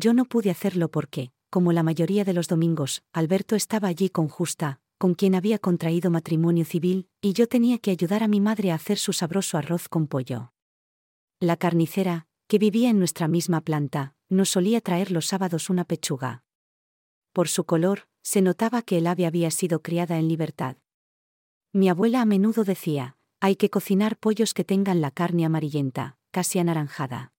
Yo 0.00 0.14
no 0.14 0.26
pude 0.26 0.50
hacerlo 0.50 0.92
porque, 0.92 1.32
como 1.50 1.72
la 1.72 1.82
mayoría 1.82 2.24
de 2.24 2.32
los 2.32 2.46
domingos, 2.46 3.02
Alberto 3.12 3.56
estaba 3.56 3.88
allí 3.88 4.10
con 4.10 4.28
Justa, 4.28 4.80
con 4.96 5.14
quien 5.14 5.34
había 5.34 5.58
contraído 5.58 6.08
matrimonio 6.08 6.64
civil, 6.64 7.08
y 7.20 7.32
yo 7.32 7.48
tenía 7.48 7.78
que 7.78 7.90
ayudar 7.90 8.22
a 8.22 8.28
mi 8.28 8.40
madre 8.40 8.70
a 8.70 8.76
hacer 8.76 8.96
su 8.96 9.12
sabroso 9.12 9.58
arroz 9.58 9.88
con 9.88 10.06
pollo. 10.06 10.52
La 11.40 11.56
carnicera, 11.56 12.28
que 12.46 12.58
vivía 12.58 12.90
en 12.90 13.00
nuestra 13.00 13.26
misma 13.26 13.60
planta, 13.62 14.14
nos 14.28 14.50
solía 14.50 14.80
traer 14.80 15.10
los 15.10 15.26
sábados 15.26 15.68
una 15.68 15.84
pechuga. 15.84 16.44
Por 17.32 17.48
su 17.48 17.64
color, 17.64 18.06
se 18.22 18.40
notaba 18.40 18.82
que 18.82 18.98
el 18.98 19.06
ave 19.08 19.26
había 19.26 19.50
sido 19.50 19.82
criada 19.82 20.16
en 20.20 20.28
libertad. 20.28 20.76
Mi 21.72 21.88
abuela 21.88 22.20
a 22.20 22.24
menudo 22.24 22.62
decía, 22.62 23.16
hay 23.40 23.56
que 23.56 23.68
cocinar 23.68 24.16
pollos 24.16 24.54
que 24.54 24.62
tengan 24.62 25.00
la 25.00 25.10
carne 25.10 25.44
amarillenta, 25.44 26.18
casi 26.30 26.60
anaranjada. 26.60 27.32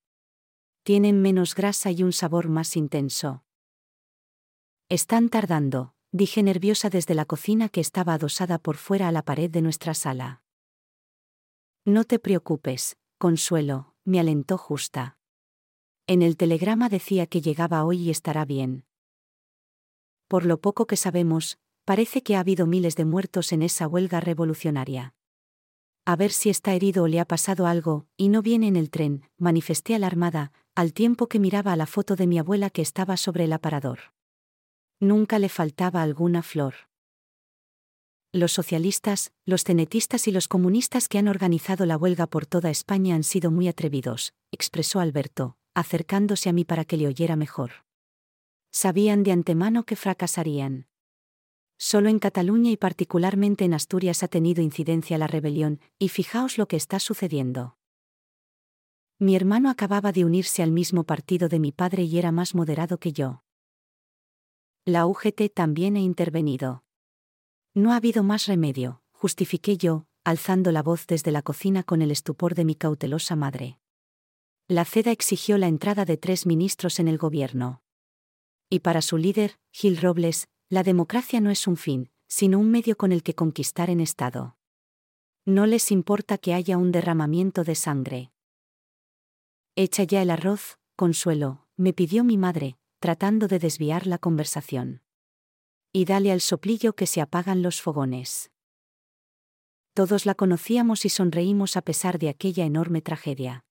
Tienen 0.84 1.22
menos 1.22 1.56
grasa 1.56 1.92
y 1.92 2.04
un 2.04 2.14
sabor 2.14 2.50
más 2.50 2.76
intenso. 2.76 3.44
Están 4.90 5.30
tardando, 5.30 5.94
dije 6.12 6.42
nerviosa 6.42 6.90
desde 6.90 7.14
la 7.14 7.26
cocina 7.26 7.70
que 7.70 7.82
estaba 7.82 8.14
adosada 8.14 8.58
por 8.58 8.78
fuera 8.78 9.08
a 9.08 9.12
la 9.12 9.24
pared 9.24 9.52
de 9.52 9.62
nuestra 9.62 9.94
sala. 9.94 10.42
No 11.86 12.04
te 12.04 12.20
preocupes, 12.20 12.98
Consuelo, 13.18 13.94
me 14.04 14.20
alentó 14.20 14.58
justa. 14.58 15.18
En 16.08 16.22
el 16.22 16.38
telegrama 16.38 16.90
decía 16.90 17.28
que 17.28 17.42
llegaba 17.42 17.84
hoy 17.84 18.00
y 18.00 18.10
estará 18.10 18.46
bien. 18.46 18.86
Por 20.28 20.46
lo 20.46 20.60
poco 20.60 20.88
que 20.88 20.96
sabemos, 20.96 21.60
parece 21.86 22.24
que 22.24 22.36
ha 22.36 22.40
habido 22.40 22.66
miles 22.66 22.96
de 22.96 23.06
muertos 23.06 23.52
en 23.52 23.62
esa 23.62 23.88
huelga 23.88 24.20
revolucionaria. 24.20 25.14
A 26.06 26.16
ver 26.16 26.32
si 26.32 26.50
está 26.50 26.74
herido 26.74 27.04
o 27.04 27.08
le 27.08 27.20
ha 27.20 27.26
pasado 27.26 27.68
algo, 27.68 28.08
y 28.18 28.30
no 28.30 28.42
viene 28.42 28.68
en 28.68 28.76
el 28.76 28.90
tren, 28.90 29.30
manifesté 29.38 29.94
alarmada, 29.94 30.52
al 30.80 30.94
tiempo 30.94 31.28
que 31.28 31.40
miraba 31.40 31.74
a 31.74 31.76
la 31.76 31.86
foto 31.86 32.16
de 32.16 32.26
mi 32.26 32.40
abuela 32.40 32.70
que 32.70 32.82
estaba 32.82 33.18
sobre 33.18 33.44
el 33.44 33.52
aparador. 33.52 34.00
Nunca 35.02 35.38
le 35.38 35.50
faltaba 35.50 36.02
alguna 36.02 36.42
flor. 36.42 36.74
Los 38.32 38.54
socialistas, 38.54 39.34
los 39.46 39.66
cenetistas 39.66 40.30
y 40.30 40.32
los 40.32 40.48
comunistas 40.48 41.10
que 41.10 41.18
han 41.18 41.28
organizado 41.28 41.86
la 41.86 41.98
huelga 41.98 42.28
por 42.28 42.46
toda 42.46 42.70
España 42.70 43.16
han 43.16 43.26
sido 43.26 43.52
muy 43.52 43.68
atrevidos, 43.68 44.34
expresó 44.54 45.02
Alberto, 45.02 45.58
acercándose 45.74 46.48
a 46.48 46.54
mí 46.54 46.64
para 46.64 46.86
que 46.86 46.96
le 46.96 47.08
oyera 47.08 47.36
mejor. 47.36 47.84
Sabían 48.72 49.24
de 49.24 49.34
antemano 49.34 49.84
que 49.84 49.98
fracasarían. 49.98 50.88
Solo 51.78 52.08
en 52.08 52.20
Cataluña 52.20 52.72
y 52.72 52.78
particularmente 52.78 53.66
en 53.66 53.74
Asturias 53.74 54.24
ha 54.24 54.30
tenido 54.30 54.62
incidencia 54.62 55.18
la 55.18 55.28
rebelión, 55.28 55.82
y 55.98 56.08
fijaos 56.08 56.58
lo 56.58 56.70
que 56.70 56.78
está 56.78 57.00
sucediendo. 57.00 57.79
Mi 59.22 59.36
hermano 59.36 59.70
acababa 59.70 60.14
de 60.14 60.24
unirse 60.24 60.64
al 60.64 60.72
mismo 60.72 61.04
partido 61.04 61.50
de 61.50 61.60
mi 61.60 61.74
padre 61.74 62.04
y 62.04 62.18
era 62.18 62.32
más 62.32 62.56
moderado 62.56 63.00
que 63.00 63.12
yo. 63.12 63.44
La 64.86 65.06
UGT 65.06 65.54
también 65.54 65.98
ha 65.98 66.00
intervenido. 66.00 66.86
No 67.74 67.92
ha 67.92 67.98
habido 67.98 68.24
más 68.24 68.48
remedio, 68.48 69.02
justifiqué 69.12 69.76
yo, 69.76 70.06
alzando 70.24 70.72
la 70.72 70.82
voz 70.82 71.06
desde 71.06 71.32
la 71.32 71.42
cocina 71.42 71.84
con 71.84 72.02
el 72.02 72.12
estupor 72.12 72.56
de 72.56 72.64
mi 72.64 72.76
cautelosa 72.76 73.36
madre. 73.36 73.78
La 74.70 74.86
CEDA 74.86 75.12
exigió 75.12 75.58
la 75.58 75.68
entrada 75.68 76.06
de 76.06 76.16
tres 76.16 76.46
ministros 76.46 76.98
en 77.00 77.10
el 77.10 77.18
gobierno. 77.18 77.82
Y 78.70 78.80
para 78.80 79.02
su 79.02 79.18
líder, 79.18 79.60
Gil 79.74 79.98
Robles, 79.98 80.48
la 80.70 80.84
democracia 80.84 81.42
no 81.42 81.52
es 81.52 81.68
un 81.68 81.76
fin, 81.76 82.10
sino 82.28 82.58
un 82.58 82.72
medio 82.72 82.96
con 82.96 83.12
el 83.12 83.22
que 83.24 83.36
conquistar 83.36 83.90
en 83.90 84.00
Estado. 84.00 84.56
No 85.44 85.66
les 85.66 85.92
importa 85.92 86.38
que 86.38 86.54
haya 86.54 86.78
un 86.78 86.94
derramamiento 86.94 87.66
de 87.66 87.76
sangre. 87.76 88.32
Echa 89.76 90.04
ya 90.04 90.22
el 90.22 90.32
arroz, 90.32 90.78
Consuelo, 90.96 91.66
me 91.78 91.94
pidió 91.94 92.24
mi 92.24 92.38
madre, 92.38 92.78
tratando 93.00 93.48
de 93.48 93.60
desviar 93.60 94.08
la 94.08 94.18
conversación. 94.18 95.02
Y 95.94 96.06
dale 96.06 96.32
al 96.32 96.42
soplillo 96.42 96.94
que 96.94 97.08
se 97.08 97.22
apagan 97.22 97.62
los 97.62 97.82
fogones. 97.82 98.52
Todos 99.94 100.26
la 100.26 100.36
conocíamos 100.36 101.06
y 101.06 101.10
sonreímos 101.10 101.78
a 101.78 101.82
pesar 101.82 102.20
de 102.20 102.30
aquella 102.30 102.66
enorme 102.66 103.02
tragedia. 103.02 103.66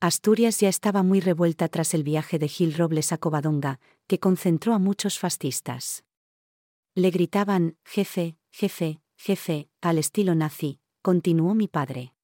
Asturias 0.00 0.60
ya 0.60 0.68
estaba 0.68 1.02
muy 1.02 1.20
revuelta 1.20 1.68
tras 1.68 1.92
el 1.92 2.04
viaje 2.04 2.38
de 2.38 2.48
Gil 2.48 2.74
Robles 2.74 3.12
a 3.12 3.18
Covadonga, 3.18 3.80
que 4.06 4.18
concentró 4.18 4.72
a 4.72 4.78
muchos 4.78 5.18
fascistas. 5.18 6.04
Le 6.94 7.10
gritaban, 7.10 7.76
jefe, 7.84 8.38
jefe, 8.50 9.00
jefe, 9.16 9.68
al 9.80 9.98
estilo 9.98 10.34
nazi, 10.34 10.80
continuó 11.02 11.54
mi 11.54 11.68
padre. 11.68 12.14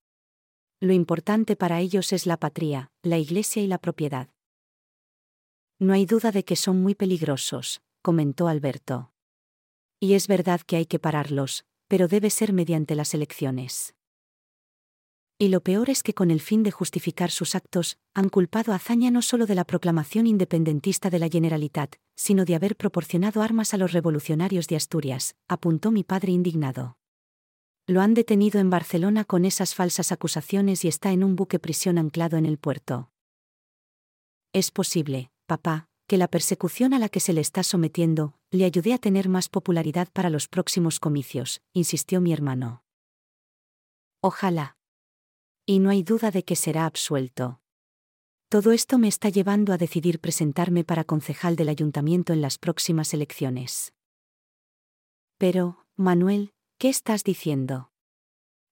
Lo 0.80 0.92
importante 0.92 1.56
para 1.56 1.80
ellos 1.80 2.12
es 2.12 2.26
la 2.26 2.37
patria, 2.37 2.90
la 3.02 3.16
iglesia 3.16 3.62
y 3.62 3.66
la 3.66 3.78
propiedad. 3.78 4.28
No 5.78 5.95
hay 5.95 6.04
duda 6.04 6.33
de 6.33 6.45
que 6.45 6.54
son 6.54 6.83
muy 6.83 6.95
peligrosos, 6.95 7.80
comentó 8.02 8.47
Alberto. 8.47 9.12
Y 10.00 10.12
es 10.12 10.28
verdad 10.28 10.61
que 10.61 10.76
hay 10.76 10.87
que 10.87 10.99
pararlos, 10.99 11.64
pero 11.88 12.09
debe 12.09 12.28
ser 12.28 12.52
mediante 12.52 12.95
las 12.95 13.14
elecciones. 13.14 13.95
Y 15.38 15.49
lo 15.49 15.62
peor 15.62 15.88
es 15.88 16.02
que 16.02 16.14
con 16.14 16.30
el 16.30 16.40
fin 16.40 16.62
de 16.62 16.71
justificar 16.71 17.30
sus 17.30 17.54
actos, 17.54 17.99
han 18.14 18.28
culpado 18.28 18.73
a 18.73 18.78
Zaña 18.78 19.11
no 19.11 19.23
solo 19.23 19.47
de 19.47 19.54
la 19.54 19.64
proclamación 19.64 20.26
independentista 20.26 21.09
de 21.09 21.18
la 21.18 21.28
Generalitat, 21.28 21.97
sino 22.16 22.45
de 22.45 22.54
haber 22.54 22.76
proporcionado 22.76 23.40
armas 23.40 23.73
a 23.73 23.78
los 23.78 23.92
revolucionarios 23.92 24.66
de 24.66 24.76
Asturias, 24.76 25.37
apuntó 25.49 25.90
mi 25.90 26.04
padre 26.04 26.33
indignado. 26.33 26.99
Lo 27.88 28.00
han 28.00 28.14
detenido 28.14 28.59
en 28.59 28.69
Barcelona 28.69 29.25
con 29.25 29.45
esas 29.45 29.76
falsas 29.76 30.11
acusaciones 30.11 30.85
y 30.85 30.88
está 30.88 31.12
en 31.12 31.23
un 31.23 31.37
buque 31.37 31.61
prisión 31.61 31.99
anclado 31.99 32.37
en 32.37 32.45
el 32.45 32.59
puerto. 32.59 33.12
Es 34.52 34.73
posible, 34.73 35.31
papá, 35.47 35.88
que 36.09 36.16
la 36.16 36.26
persecución 36.26 36.95
a 36.95 36.99
la 36.99 37.09
que 37.09 37.21
se 37.21 37.33
le 37.33 37.40
está 37.40 37.62
sometiendo, 37.62 38.35
le 38.50 38.64
ayude 38.64 38.93
a 38.93 38.99
tener 38.99 39.28
más 39.28 39.49
popularidad 39.49 40.09
para 40.12 40.31
los 40.31 40.49
próximos 40.49 40.99
comicios, 40.99 41.62
insistió 41.73 42.21
mi 42.21 42.33
hermano. 42.33 42.83
Ojalá. 44.21 44.76
Y 45.64 45.78
no 45.78 45.90
hay 45.90 46.02
duda 46.02 46.33
de 46.33 46.45
que 46.45 46.57
será 46.57 46.87
absuelto. 46.87 47.61
Todo 48.49 48.73
esto 48.73 48.99
me 48.99 49.07
está 49.07 49.28
llevando 49.28 49.73
a 49.73 49.78
decidir 49.78 50.19
presentarme 50.19 50.83
para 50.83 51.05
concejal 51.05 51.55
del 51.55 51.69
ayuntamiento 51.69 52.33
en 52.33 52.40
las 52.40 52.59
próximas 52.59 53.14
elecciones. 53.14 53.93
Pero, 55.38 55.85
Manuel, 55.97 56.52
¿qué 56.78 56.88
estás 56.88 57.25
diciendo? 57.25 57.90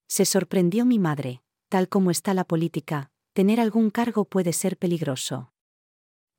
Se 0.07 0.25
sorprendió 0.25 0.85
mi 0.85 0.99
madre, 0.99 1.41
tal 1.69 1.89
como 1.89 2.11
está 2.11 2.33
la 2.33 2.43
política, 2.43 3.11
tener 3.33 3.59
algún 3.59 3.89
cargo 3.89 4.25
puede 4.25 4.53
ser 4.53 4.77
peligroso. 4.77 5.51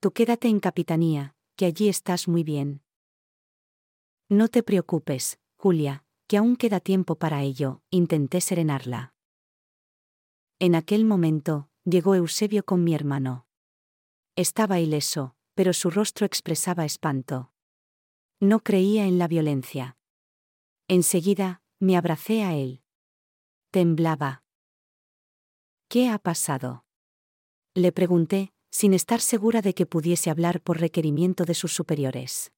Tú 0.00 0.12
quédate 0.12 0.49
en 0.49 0.61
capitanía, 0.61 1.35
que 1.56 1.66
allí 1.66 1.88
estás 1.88 2.28
muy 2.28 2.44
bien. 2.44 2.82
No 4.28 4.49
te 4.49 4.62
preocupes, 4.62 5.38
Julia, 5.56 6.04
que 6.28 6.37
aún 6.37 6.56
queda 6.56 6.80
tiempo 6.80 7.16
para 7.16 7.42
ello, 7.42 7.82
intenté 7.90 8.40
serenarla. 8.40 9.14
En 10.58 10.75
aquel 10.75 11.04
momento, 11.04 11.68
llegó 11.85 12.14
Eusebio 12.14 12.64
con 12.64 12.85
mi 12.85 12.94
hermano. 12.94 13.46
Estaba 14.37 14.80
ileso, 14.80 15.37
pero 15.54 15.73
su 15.73 15.90
rostro 15.90 16.26
expresaba 16.26 16.85
espanto. 16.85 17.52
No 18.40 18.62
creía 18.62 19.06
en 19.06 19.18
la 19.18 19.28
violencia. 19.28 19.95
Enseguida, 20.88 21.62
me 21.81 21.97
abracé 21.97 22.45
a 22.45 22.55
él. 22.55 22.81
Temblaba. 23.73 24.45
¿Qué 25.88 26.09
ha 26.09 26.19
pasado? 26.21 26.85
Le 27.75 27.90
pregunté, 27.90 28.52
sin 28.71 28.95
estar 28.95 29.21
segura 29.21 29.62
de 29.62 29.75
que 29.75 29.85
pudiese 29.85 30.31
hablar 30.31 30.61
por 30.61 30.78
requerimiento 30.78 31.45
de 31.45 31.55
sus 31.55 31.73
superiores. 31.73 32.52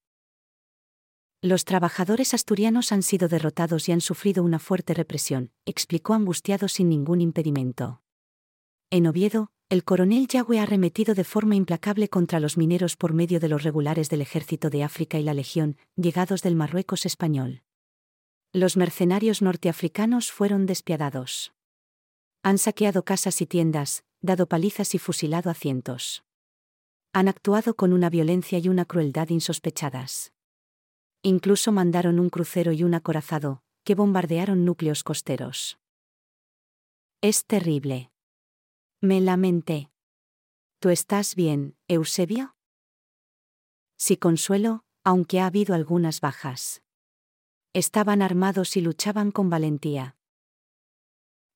Los 1.41 1.65
trabajadores 1.65 2.35
asturianos 2.35 2.93
han 2.93 3.03
sido 3.03 3.29
derrotados 3.29 3.89
y 3.89 3.93
han 3.93 4.03
sufrido 4.03 4.43
una 4.43 4.59
fuerte 4.59 4.93
represión, 4.93 5.51
explicó 5.65 6.13
angustiado 6.13 6.69
sin 6.69 6.91
ningún 6.91 7.23
impedimento. 7.23 8.03
En 8.91 9.07
Oviedo, 9.07 9.53
el 9.71 9.85
coronel 9.85 10.29
Yagüe 10.29 10.59
ha 10.59 10.65
arremetido 10.65 11.15
de 11.15 11.25
forma 11.25 11.57
implacable 11.57 12.09
contra 12.09 12.41
los 12.41 12.59
mineros 12.59 12.97
por 12.97 13.15
medio 13.15 13.41
de 13.41 13.49
los 13.49 13.63
regulares 13.63 14.11
del 14.11 14.21
Ejército 14.21 14.69
de 14.69 14.83
África 14.83 15.19
y 15.19 15.23
la 15.23 15.33
Legión, 15.33 15.79
llegados 15.97 16.43
del 16.43 16.57
Marruecos 16.57 17.07
español. 17.07 17.63
Los 18.59 18.77
mercenarios 18.77 19.41
norteafricanos 19.41 20.33
fueron 20.33 20.67
despiadados. 20.67 21.53
Han 22.43 22.59
saqueado 22.59 23.05
casas 23.05 23.41
y 23.41 23.47
tiendas, 23.47 24.03
dado 24.21 24.49
palizas 24.49 24.97
y 24.97 24.99
fusilado 24.99 25.49
a 25.49 25.55
cientos. 25.55 26.25
Han 27.12 27.29
actuado 27.29 27.77
con 27.77 27.93
una 27.93 28.11
violencia 28.11 28.59
y 28.59 28.69
una 28.69 28.85
crueldad 28.85 29.29
insospechadas. 29.29 30.33
Incluso 31.23 31.71
mandaron 31.71 32.19
un 32.19 32.31
crucero 32.31 32.73
y 32.73 32.83
un 32.83 32.95
acorazado, 32.95 33.62
que 33.85 33.95
bombardearon 33.95 34.65
núcleos 34.65 35.05
costeros. 35.05 35.79
Es 37.21 37.45
terrible. 37.45 38.11
Me 39.01 39.21
lamenté. 39.21 39.92
¿Tú 40.81 40.88
estás 40.88 41.37
bien, 41.37 41.77
Eusebio? 41.87 42.57
Sí, 43.97 44.16
Consuelo, 44.16 44.83
aunque 45.05 45.38
ha 45.38 45.47
habido 45.47 45.77
algunas 45.77 46.21
bajas. 46.21 46.83
Estaban 47.79 48.23
armados 48.23 48.77
y 48.77 48.81
luchaban 48.81 49.31
con 49.31 49.51
valentía. 49.51 50.17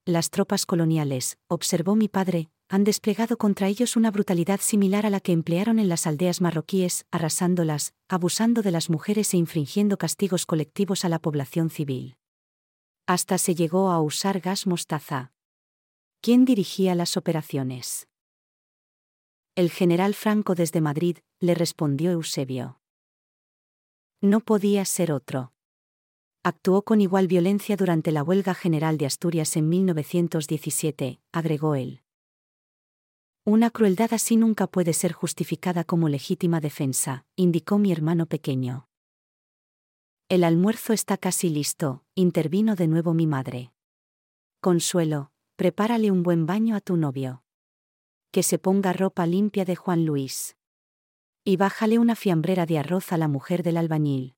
Las 0.05 0.31
tropas 0.31 0.67
coloniales, 0.67 1.37
observó 1.49 1.97
mi 1.97 2.07
padre, 2.07 2.49
han 2.69 2.85
desplegado 2.85 3.37
contra 3.39 3.67
ellos 3.67 3.97
una 3.97 4.13
brutalidad 4.13 4.61
similar 4.61 5.05
a 5.05 5.11
la 5.11 5.19
que 5.19 5.33
emplearon 5.33 5.81
en 5.81 5.89
las 5.89 6.07
aldeas 6.07 6.41
marroquíes, 6.41 7.07
arrasándolas, 7.11 7.95
abusando 8.07 8.63
de 8.63 8.71
las 8.71 8.89
mujeres 8.89 9.35
e 9.35 9.37
infringiendo 9.37 9.99
castigos 9.99 10.47
colectivos 10.47 11.05
a 11.05 11.09
la 11.09 11.19
población 11.19 11.71
civil. 11.71 12.17
Hasta 13.05 13.37
se 13.37 13.57
llegó 13.57 13.91
a 13.91 14.01
usar 14.01 14.39
gas 14.39 14.69
mostaza. 14.69 15.33
¿Quién 16.21 16.45
dirigía 16.45 16.95
las 16.95 17.17
operaciones? 17.17 18.07
El 19.57 19.73
general 19.73 20.15
Franco 20.15 20.55
desde 20.55 20.81
Madrid, 20.81 21.19
le 21.41 21.57
respondió 21.57 22.13
Eusebio. 22.13 22.81
No 24.21 24.39
podía 24.39 24.85
ser 24.85 25.11
otro 25.11 25.53
actuó 26.45 26.83
con 26.83 27.01
igual 27.01 27.29
violencia 27.29 27.77
durante 27.77 28.11
la 28.11 28.23
huelga 28.23 28.55
general 28.55 28.99
de 28.99 29.07
Asturias 29.07 29.57
en 29.57 29.69
1917, 29.69 31.21
agregó 31.31 31.75
él. 31.77 32.03
Una 33.45 33.71
crueldad 33.71 34.13
así 34.15 34.37
nunca 34.37 34.67
puede 34.67 34.93
ser 34.93 35.13
justificada 35.13 35.85
como 35.85 36.09
legítima 36.09 36.61
defensa, 36.61 37.27
indicó 37.37 37.79
mi 37.79 37.93
hermano 37.93 38.27
pequeño. 38.27 38.89
El 40.29 40.45
almuerzo 40.45 40.93
está 40.93 41.17
casi 41.17 41.49
listo, 41.49 42.05
intervino 42.15 42.75
de 42.77 42.87
nuevo 42.89 43.15
mi 43.15 43.27
madre. 43.27 43.73
Consuelo, 44.61 45.33
prepárale 45.57 46.11
un 46.11 46.23
buen 46.23 46.47
baño 46.47 46.77
a 46.77 46.81
tu 46.81 46.97
novio. 46.97 47.43
Que 48.31 48.43
se 48.43 48.59
ponga 48.59 48.93
ropa 48.93 49.27
limpia 49.27 49.65
de 49.65 49.77
Juan 49.77 50.07
Luis. 50.07 50.57
Y 51.45 51.57
bájale 51.57 51.99
una 51.99 52.15
fiambrera 52.17 52.65
de 52.65 52.79
arroz 52.79 53.13
a 53.13 53.19
la 53.19 53.29
mujer 53.29 53.63
del 53.63 53.77
albañil. 53.77 54.37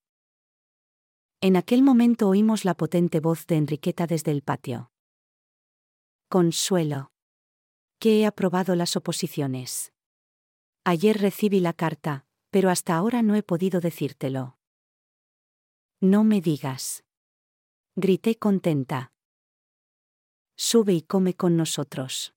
En 1.47 1.57
aquel 1.57 1.83
momento 1.83 2.27
oímos 2.27 2.65
la 2.65 2.73
potente 2.73 3.21
voz 3.21 3.47
de 3.47 3.57
Enriqueta 3.57 4.07
desde 4.07 4.31
el 4.31 4.41
patio. 4.41 4.91
Consuelo. 6.31 7.13
Que 7.99 8.21
he 8.21 8.25
aprobado 8.25 8.75
las 8.75 8.97
oposiciones. 8.97 9.93
Ayer 10.85 11.19
recibí 11.21 11.61
la 11.61 11.75
carta, 11.75 12.25
pero 12.49 12.71
hasta 12.71 12.97
ahora 12.97 13.21
no 13.21 13.35
he 13.35 13.43
podido 13.43 13.83
decírtelo. 13.83 14.57
No 16.01 16.25
me 16.25 16.41
digas. 16.41 17.05
Grité 17.95 18.37
contenta. 18.37 19.13
Sube 20.57 20.95
y 20.95 21.03
come 21.03 21.35
con 21.35 21.59
nosotros. 21.59 22.35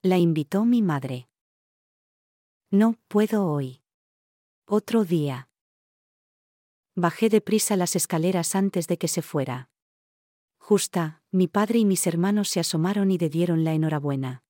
La 0.00 0.18
invitó 0.18 0.64
mi 0.64 0.80
madre. 0.80 1.28
No 2.70 2.94
puedo 3.08 3.48
hoy. 3.48 3.82
Otro 4.64 5.04
día. 5.04 5.48
Bajé 6.94 7.30
deprisa 7.30 7.76
las 7.76 7.96
escaleras 7.96 8.54
antes 8.54 8.86
de 8.86 8.98
que 8.98 9.08
se 9.08 9.22
fuera. 9.22 9.70
Justa, 10.58 11.22
mi 11.30 11.48
padre 11.48 11.78
y 11.78 11.84
mis 11.86 12.06
hermanos 12.06 12.50
se 12.50 12.60
asomaron 12.60 13.10
y 13.10 13.18
le 13.18 13.30
dieron 13.30 13.64
la 13.64 13.72
enhorabuena. 13.72 14.44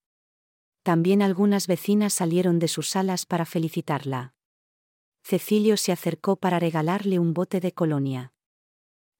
También 0.82 1.22
algunas 1.22 1.68
vecinas 1.68 2.14
salieron 2.14 2.58
de 2.58 2.66
sus 2.66 2.88
salas 2.88 3.26
para 3.26 3.46
felicitarla. 3.46 4.34
Cecilio 5.22 5.76
se 5.76 5.92
acercó 5.92 6.34
para 6.36 6.58
regalarle 6.58 7.20
un 7.20 7.32
bote 7.32 7.60
de 7.60 7.72
colonia. 7.72 8.34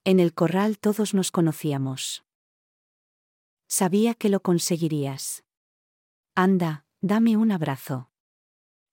En 0.05 0.19
el 0.19 0.35
corral 0.35 0.81
todos 0.81 1.15
nos 1.15 1.31
conocíamos. 1.31 2.25
Sabía 3.69 4.15
que 4.15 4.29
lo 4.29 4.43
conseguirías. 4.43 5.45
Anda, 6.35 6.87
dame 7.01 7.37
un 7.37 7.53
abrazo. 7.53 8.11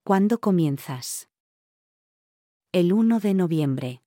¿Cuándo 0.03 0.39
comienzas? 0.39 1.29
El 2.71 2.93
1 2.93 3.19
de 3.19 3.33
noviembre. 3.33 4.03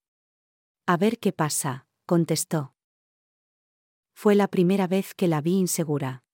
A 0.86 0.96
ver 0.96 1.20
qué 1.20 1.32
pasa, 1.32 1.86
contestó. 2.06 2.74
Fue 4.14 4.34
la 4.34 4.48
primera 4.48 4.88
vez 4.88 5.14
que 5.14 5.28
la 5.28 5.40
vi 5.40 5.52
insegura. 5.52 6.24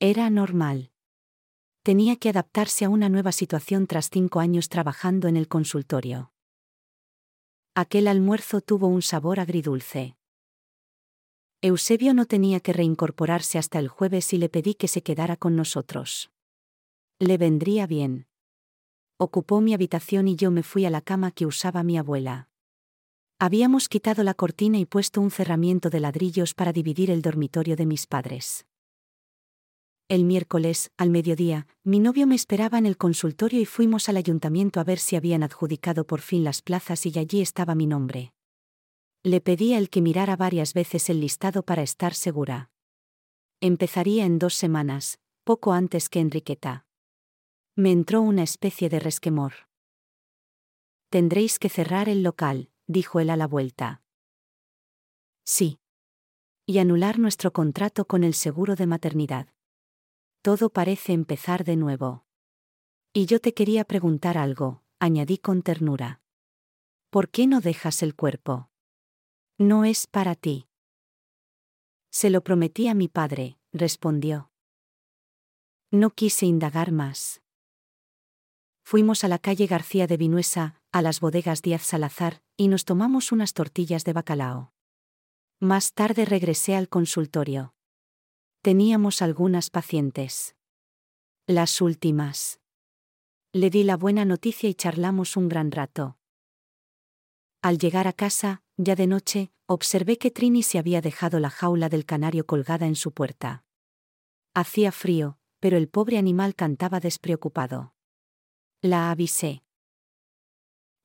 Era 0.00 0.30
normal. 0.30 0.90
Tenía 1.82 2.16
que 2.16 2.30
adaptarse 2.30 2.86
a 2.86 2.88
una 2.88 3.10
nueva 3.10 3.30
situación 3.30 3.86
tras 3.86 4.08
cinco 4.08 4.40
años 4.40 4.70
trabajando 4.70 5.28
en 5.28 5.36
el 5.36 5.48
consultorio. 5.48 6.32
Aquel 7.74 8.08
almuerzo 8.08 8.62
tuvo 8.62 8.86
un 8.86 9.02
sabor 9.02 9.38
agridulce. 9.38 10.16
Eusebio 11.60 12.14
no 12.14 12.24
tenía 12.24 12.60
que 12.60 12.72
reincorporarse 12.72 13.58
hasta 13.58 13.78
el 13.78 13.88
jueves 13.88 14.32
y 14.32 14.38
le 14.38 14.48
pedí 14.48 14.74
que 14.74 14.88
se 14.88 15.02
quedara 15.02 15.36
con 15.36 15.56
nosotros. 15.56 16.30
Le 17.18 17.36
vendría 17.36 17.86
bien. 17.86 18.28
Ocupó 19.18 19.60
mi 19.60 19.74
habitación 19.74 20.26
y 20.26 20.36
yo 20.36 20.50
me 20.50 20.62
fui 20.62 20.86
a 20.86 20.90
la 20.90 21.02
cama 21.02 21.32
que 21.32 21.44
usaba 21.44 21.82
mi 21.82 21.98
abuela. 21.98 22.47
Habíamos 23.40 23.88
quitado 23.88 24.24
la 24.24 24.34
cortina 24.34 24.78
y 24.78 24.84
puesto 24.84 25.20
un 25.20 25.30
cerramiento 25.30 25.90
de 25.90 26.00
ladrillos 26.00 26.54
para 26.54 26.72
dividir 26.72 27.08
el 27.08 27.22
dormitorio 27.22 27.76
de 27.76 27.86
mis 27.86 28.08
padres. 28.08 28.66
El 30.08 30.24
miércoles, 30.24 30.90
al 30.96 31.10
mediodía, 31.10 31.68
mi 31.84 32.00
novio 32.00 32.26
me 32.26 32.34
esperaba 32.34 32.78
en 32.78 32.86
el 32.86 32.96
consultorio 32.96 33.60
y 33.60 33.64
fuimos 33.64 34.08
al 34.08 34.16
ayuntamiento 34.16 34.80
a 34.80 34.84
ver 34.84 34.98
si 34.98 35.14
habían 35.14 35.44
adjudicado 35.44 36.04
por 36.04 36.20
fin 36.20 36.42
las 36.42 36.62
plazas 36.62 37.06
y 37.06 37.16
allí 37.16 37.40
estaba 37.40 37.76
mi 37.76 37.86
nombre. 37.86 38.32
Le 39.22 39.40
pedí 39.40 39.72
a 39.72 39.78
él 39.78 39.88
que 39.88 40.00
mirara 40.00 40.34
varias 40.34 40.74
veces 40.74 41.08
el 41.08 41.20
listado 41.20 41.62
para 41.62 41.82
estar 41.82 42.14
segura. 42.14 42.70
Empezaría 43.60 44.24
en 44.24 44.40
dos 44.40 44.54
semanas, 44.54 45.20
poco 45.44 45.72
antes 45.72 46.08
que 46.08 46.18
Enriqueta. 46.18 46.86
Me 47.76 47.92
entró 47.92 48.20
una 48.20 48.42
especie 48.42 48.88
de 48.88 48.98
resquemor. 48.98 49.52
Tendréis 51.08 51.60
que 51.60 51.68
cerrar 51.68 52.08
el 52.08 52.24
local, 52.24 52.70
dijo 52.88 53.20
él 53.20 53.30
a 53.30 53.36
la 53.36 53.46
vuelta. 53.46 54.02
Sí. 55.44 55.78
Y 56.66 56.78
anular 56.78 57.18
nuestro 57.18 57.52
contrato 57.52 58.06
con 58.06 58.24
el 58.24 58.34
seguro 58.34 58.74
de 58.74 58.86
maternidad. 58.86 59.48
Todo 60.42 60.70
parece 60.70 61.12
empezar 61.12 61.64
de 61.64 61.76
nuevo. 61.76 62.24
Y 63.12 63.26
yo 63.26 63.40
te 63.40 63.54
quería 63.54 63.84
preguntar 63.84 64.36
algo, 64.36 64.82
añadí 64.98 65.38
con 65.38 65.62
ternura. 65.62 66.20
¿Por 67.10 67.30
qué 67.30 67.46
no 67.46 67.60
dejas 67.60 68.02
el 68.02 68.14
cuerpo? 68.14 68.70
No 69.56 69.84
es 69.84 70.06
para 70.06 70.34
ti. 70.34 70.68
Se 72.10 72.30
lo 72.30 72.42
prometí 72.42 72.88
a 72.88 72.94
mi 72.94 73.08
padre, 73.08 73.58
respondió. 73.72 74.50
No 75.90 76.10
quise 76.10 76.46
indagar 76.46 76.92
más. 76.92 77.40
Fuimos 78.82 79.24
a 79.24 79.28
la 79.28 79.38
calle 79.38 79.66
García 79.66 80.06
de 80.06 80.16
Vinuesa, 80.16 80.77
a 80.92 81.02
las 81.02 81.20
bodegas 81.20 81.62
Díaz 81.62 81.82
Salazar, 81.82 82.42
y 82.56 82.68
nos 82.68 82.84
tomamos 82.84 83.32
unas 83.32 83.52
tortillas 83.52 84.04
de 84.04 84.12
bacalao. 84.12 84.72
Más 85.60 85.92
tarde 85.92 86.24
regresé 86.24 86.76
al 86.76 86.88
consultorio. 86.88 87.74
Teníamos 88.62 89.22
algunas 89.22 89.70
pacientes. 89.70 90.56
Las 91.46 91.80
últimas. 91.80 92.60
Le 93.52 93.70
di 93.70 93.82
la 93.82 93.96
buena 93.96 94.24
noticia 94.24 94.68
y 94.68 94.74
charlamos 94.74 95.36
un 95.36 95.48
gran 95.48 95.72
rato. 95.72 96.18
Al 97.62 97.78
llegar 97.78 98.06
a 98.06 98.12
casa, 98.12 98.62
ya 98.76 98.94
de 98.94 99.06
noche, 99.06 99.52
observé 99.66 100.16
que 100.18 100.30
Trini 100.30 100.62
se 100.62 100.78
había 100.78 101.00
dejado 101.00 101.40
la 101.40 101.50
jaula 101.50 101.88
del 101.88 102.04
canario 102.04 102.46
colgada 102.46 102.86
en 102.86 102.94
su 102.94 103.12
puerta. 103.12 103.64
Hacía 104.54 104.92
frío, 104.92 105.38
pero 105.60 105.76
el 105.76 105.88
pobre 105.88 106.18
animal 106.18 106.54
cantaba 106.54 107.00
despreocupado. 107.00 107.94
La 108.80 109.10
avisé. 109.10 109.64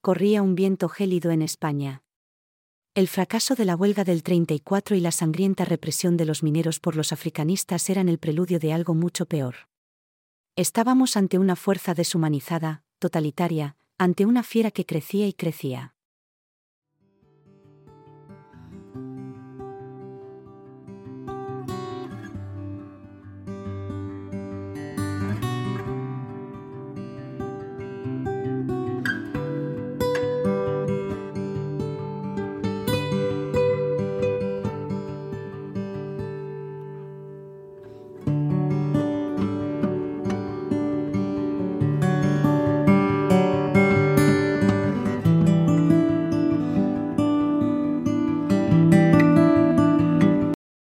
Corría 0.05 0.41
un 0.41 0.53
viento 0.53 0.89
gélido 0.89 1.31
en 1.31 1.41
España. 1.41 2.03
El 2.93 3.07
fracaso 3.07 3.55
de 3.55 3.63
la 3.63 3.77
huelga 3.77 4.03
del 4.03 4.21
34 4.21 4.97
y 4.97 4.99
la 4.99 5.13
sangrienta 5.13 5.63
represión 5.63 6.17
de 6.17 6.25
los 6.25 6.43
mineros 6.43 6.81
por 6.81 6.97
los 6.97 7.13
africanistas 7.13 7.89
eran 7.89 8.09
el 8.09 8.17
preludio 8.17 8.59
de 8.59 8.73
algo 8.73 8.95
mucho 8.95 9.25
peor. 9.27 9.69
Estábamos 10.57 11.15
ante 11.15 11.39
una 11.39 11.55
fuerza 11.55 11.93
deshumanizada, 11.93 12.83
totalitaria, 12.99 13.77
ante 13.97 14.25
una 14.25 14.43
fiera 14.43 14.71
que 14.71 14.85
crecía 14.85 15.25
y 15.25 15.31
crecía. 15.31 15.95